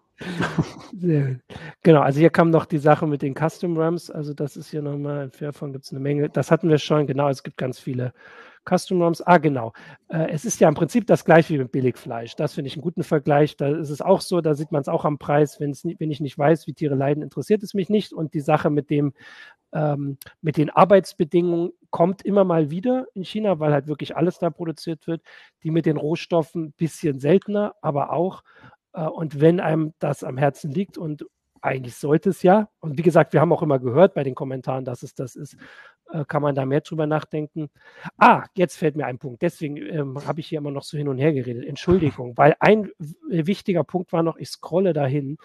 [1.82, 4.10] Genau, also hier kam noch die Sache mit den Custom RAMs.
[4.10, 6.28] Also das ist hier nochmal, in Fairphone gibt es eine Menge.
[6.30, 8.12] Das hatten wir schon, genau, es gibt ganz viele
[8.68, 9.22] Custom RAMs.
[9.22, 9.72] Ah, genau.
[10.08, 12.34] Äh, es ist ja im Prinzip das gleiche wie mit Billigfleisch.
[12.36, 13.56] Das finde ich einen guten Vergleich.
[13.56, 15.60] Da ist es auch so, da sieht man es auch am Preis.
[15.60, 18.12] Wenn ich nicht weiß, wie Tiere leiden, interessiert es mich nicht.
[18.12, 19.12] Und die Sache mit dem,
[19.72, 24.50] ähm, mit den Arbeitsbedingungen kommt immer mal wieder in China, weil halt wirklich alles da
[24.50, 25.22] produziert wird.
[25.62, 28.42] Die mit den Rohstoffen ein bisschen seltener, aber auch.
[28.97, 31.24] Äh, und wenn einem das am Herzen liegt und
[31.62, 34.84] eigentlich sollte es ja, und wie gesagt, wir haben auch immer gehört bei den Kommentaren,
[34.84, 35.57] dass es das ist,
[36.12, 37.70] äh, kann man da mehr drüber nachdenken.
[38.18, 39.42] Ah, jetzt fällt mir ein Punkt.
[39.42, 41.64] Deswegen ähm, habe ich hier immer noch so hin und her geredet.
[41.66, 45.38] Entschuldigung, weil ein wichtiger Punkt war noch, ich scrolle dahin.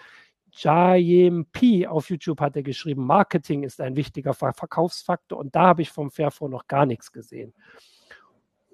[0.54, 5.80] Jayem P auf YouTube hat er geschrieben, Marketing ist ein wichtiger Verkaufsfaktor und da habe
[5.80, 7.54] ich vom Fairphone noch gar nichts gesehen.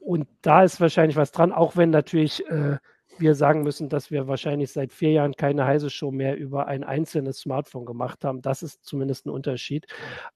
[0.00, 2.78] Und da ist wahrscheinlich was dran, auch wenn natürlich äh,
[3.20, 6.84] wir sagen müssen, dass wir wahrscheinlich seit vier Jahren keine heiße Show mehr über ein
[6.84, 8.42] einzelnes Smartphone gemacht haben.
[8.42, 9.86] Das ist zumindest ein Unterschied.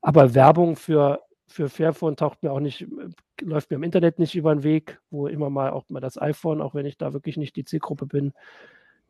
[0.01, 2.87] Aber Werbung für, für Fairphone taucht mir auch nicht,
[3.41, 6.61] läuft mir im Internet nicht über den Weg, wo immer mal auch mal das iPhone,
[6.61, 8.33] auch wenn ich da wirklich nicht die Zielgruppe bin,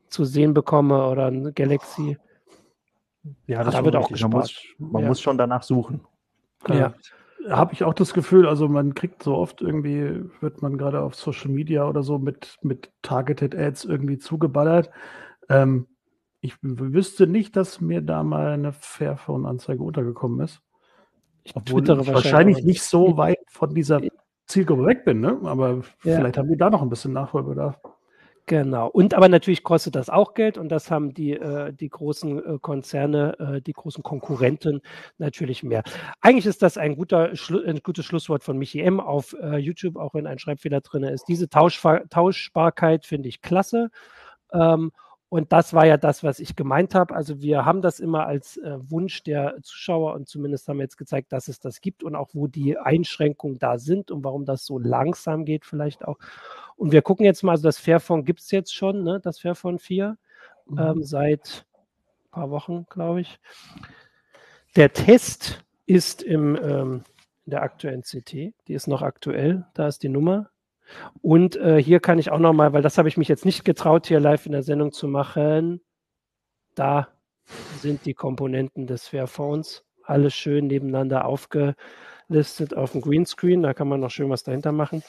[0.09, 2.19] zu sehen bekomme oder ein Galaxy.
[3.47, 4.33] Ja, das da wird auch gespart.
[4.33, 5.09] Man, muss, man ja.
[5.09, 6.01] muss schon danach suchen.
[6.69, 6.95] Ja
[7.49, 11.15] habe ich auch das Gefühl, also man kriegt so oft irgendwie, wird man gerade auf
[11.15, 14.91] Social Media oder so mit, mit Targeted Ads irgendwie zugeballert.
[15.49, 15.87] Ähm,
[16.41, 20.61] ich wüsste nicht, dass mir da mal eine Fairphone-Anzeige untergekommen ist.
[21.45, 24.01] Ich Obwohl ich wahrscheinlich, wahrscheinlich nicht so weit von dieser
[24.47, 25.41] Zielgruppe weg bin, ne?
[25.45, 26.17] aber ja.
[26.17, 27.81] vielleicht haben wir da noch ein bisschen Nachholbedarf.
[28.47, 28.89] Genau.
[28.89, 32.59] Und aber natürlich kostet das auch Geld und das haben die, äh, die großen äh,
[32.61, 34.81] Konzerne, äh, die großen Konkurrenten
[35.19, 35.85] natürlich mehr.
[36.21, 38.99] Eigentlich ist das ein, guter, Schlu ein gutes Schlusswort von Michi M.
[38.99, 41.29] auf äh, YouTube, auch wenn ein Schreibfehler drin ist.
[41.29, 43.91] Diese Tauschfa Tauschbarkeit finde ich klasse.
[44.53, 44.91] Ähm,
[45.33, 47.15] und das war ja das, was ich gemeint habe.
[47.15, 50.99] Also wir haben das immer als äh, Wunsch der Zuschauer und zumindest haben wir jetzt
[50.99, 54.67] gezeigt, dass es das gibt und auch wo die Einschränkungen da sind und warum das
[54.67, 56.19] so langsam geht vielleicht auch.
[56.77, 59.21] Und wir gucken jetzt mal, also das Fairphone gibt es jetzt schon, ne?
[59.21, 60.19] das Fairphone 4,
[60.67, 60.79] mhm.
[60.79, 61.65] ähm, seit
[62.27, 63.41] ein paar Wochen, glaube ich.
[64.77, 67.05] Der Test ist im, ähm,
[67.47, 68.33] in der aktuellen CT,
[68.69, 70.52] die ist noch aktuell, da ist die Nummer
[71.21, 74.07] und äh, hier kann ich auch nochmal, weil das habe ich mich jetzt nicht getraut,
[74.07, 75.81] hier live in der Sendung zu machen.
[76.75, 77.09] Da
[77.81, 79.85] sind die Komponenten des Fairphones.
[80.05, 83.63] Alles schön nebeneinander aufgelistet auf dem Greenscreen.
[83.63, 85.03] Da kann man noch schön was dahinter machen.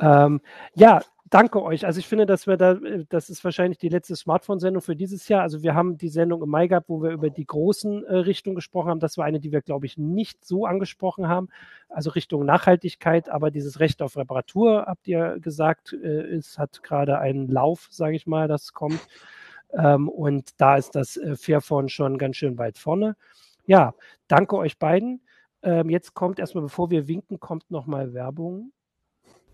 [0.00, 0.40] Ähm,
[0.74, 1.00] ja,
[1.30, 1.84] danke euch.
[1.86, 5.28] Also ich finde, dass wir da, äh, das ist wahrscheinlich die letzte Smartphone-Sendung für dieses
[5.28, 5.42] Jahr.
[5.42, 8.56] Also wir haben die Sendung im Mai gehabt, wo wir über die großen äh, Richtungen
[8.56, 9.00] gesprochen haben.
[9.00, 11.48] Das war eine, die wir, glaube ich, nicht so angesprochen haben.
[11.88, 17.18] Also Richtung Nachhaltigkeit, aber dieses Recht auf Reparatur, habt ihr gesagt, äh, es hat gerade
[17.18, 19.00] einen Lauf, sage ich mal, das kommt.
[19.72, 23.16] Ähm, und da ist das äh, Fairphone schon ganz schön weit vorne.
[23.66, 23.94] Ja,
[24.28, 25.20] danke euch beiden.
[25.62, 28.72] Ähm, jetzt kommt erstmal, bevor wir winken, kommt nochmal Werbung.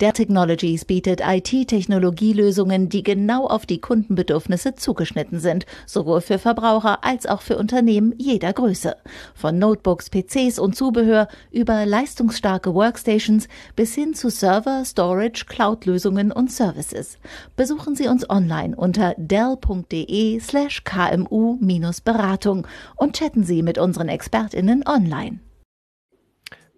[0.01, 7.27] Der Technologies bietet IT-Technologielösungen, die genau auf die Kundenbedürfnisse zugeschnitten sind, sowohl für Verbraucher als
[7.27, 8.97] auch für Unternehmen jeder Größe.
[9.33, 16.51] Von Notebooks, PCs und Zubehör über leistungsstarke Workstations bis hin zu Server, Storage, Cloud-Lösungen und
[16.51, 17.19] Services.
[17.55, 22.67] Besuchen Sie uns online unter dell.de slash kmu-beratung
[22.97, 25.39] und chatten Sie mit unseren ExpertInnen online.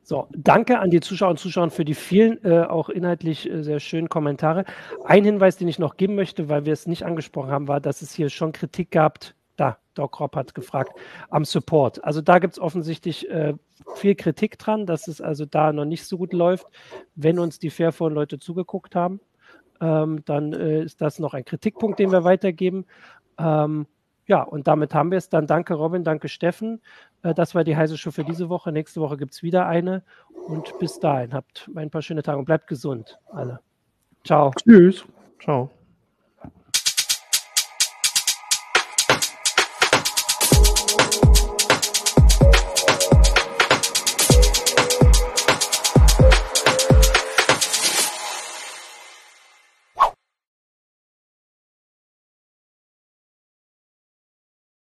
[0.07, 3.81] So, danke an die Zuschauer und Zuschauer für die vielen, äh, auch inhaltlich äh, sehr
[3.81, 4.67] schönen Kommentare.
[5.03, 8.03] Ein Hinweis, den ich noch geben möchte, weil wir es nicht angesprochen haben, war, dass
[8.03, 9.19] es hier schon Kritik gab.
[9.57, 10.93] Da, Doc Rob hat gefragt,
[11.31, 12.05] am Support.
[12.05, 13.55] Also da gibt es offensichtlich äh,
[13.95, 16.67] viel Kritik dran, dass es also da noch nicht so gut läuft.
[17.15, 19.21] Wenn uns die Fairphone-Leute zugeguckt haben,
[19.81, 22.85] ähm, dann äh, ist das noch ein Kritikpunkt, den wir weitergeben.
[23.39, 23.87] Ähm,
[24.27, 25.31] ja, und damit haben wir es.
[25.31, 26.81] Dann danke Robin, danke Steffen.
[27.25, 28.71] Äh, das war die heiße Show für diese Woche.
[28.71, 30.05] Nächste Woche gibt es wieder eine.
[30.47, 33.59] Und bis dahin habt ein paar schöne Tage und bleibt gesund, alle.
[34.25, 34.53] Ciao.
[34.53, 35.05] Tschüss.
[35.41, 35.71] Ciao.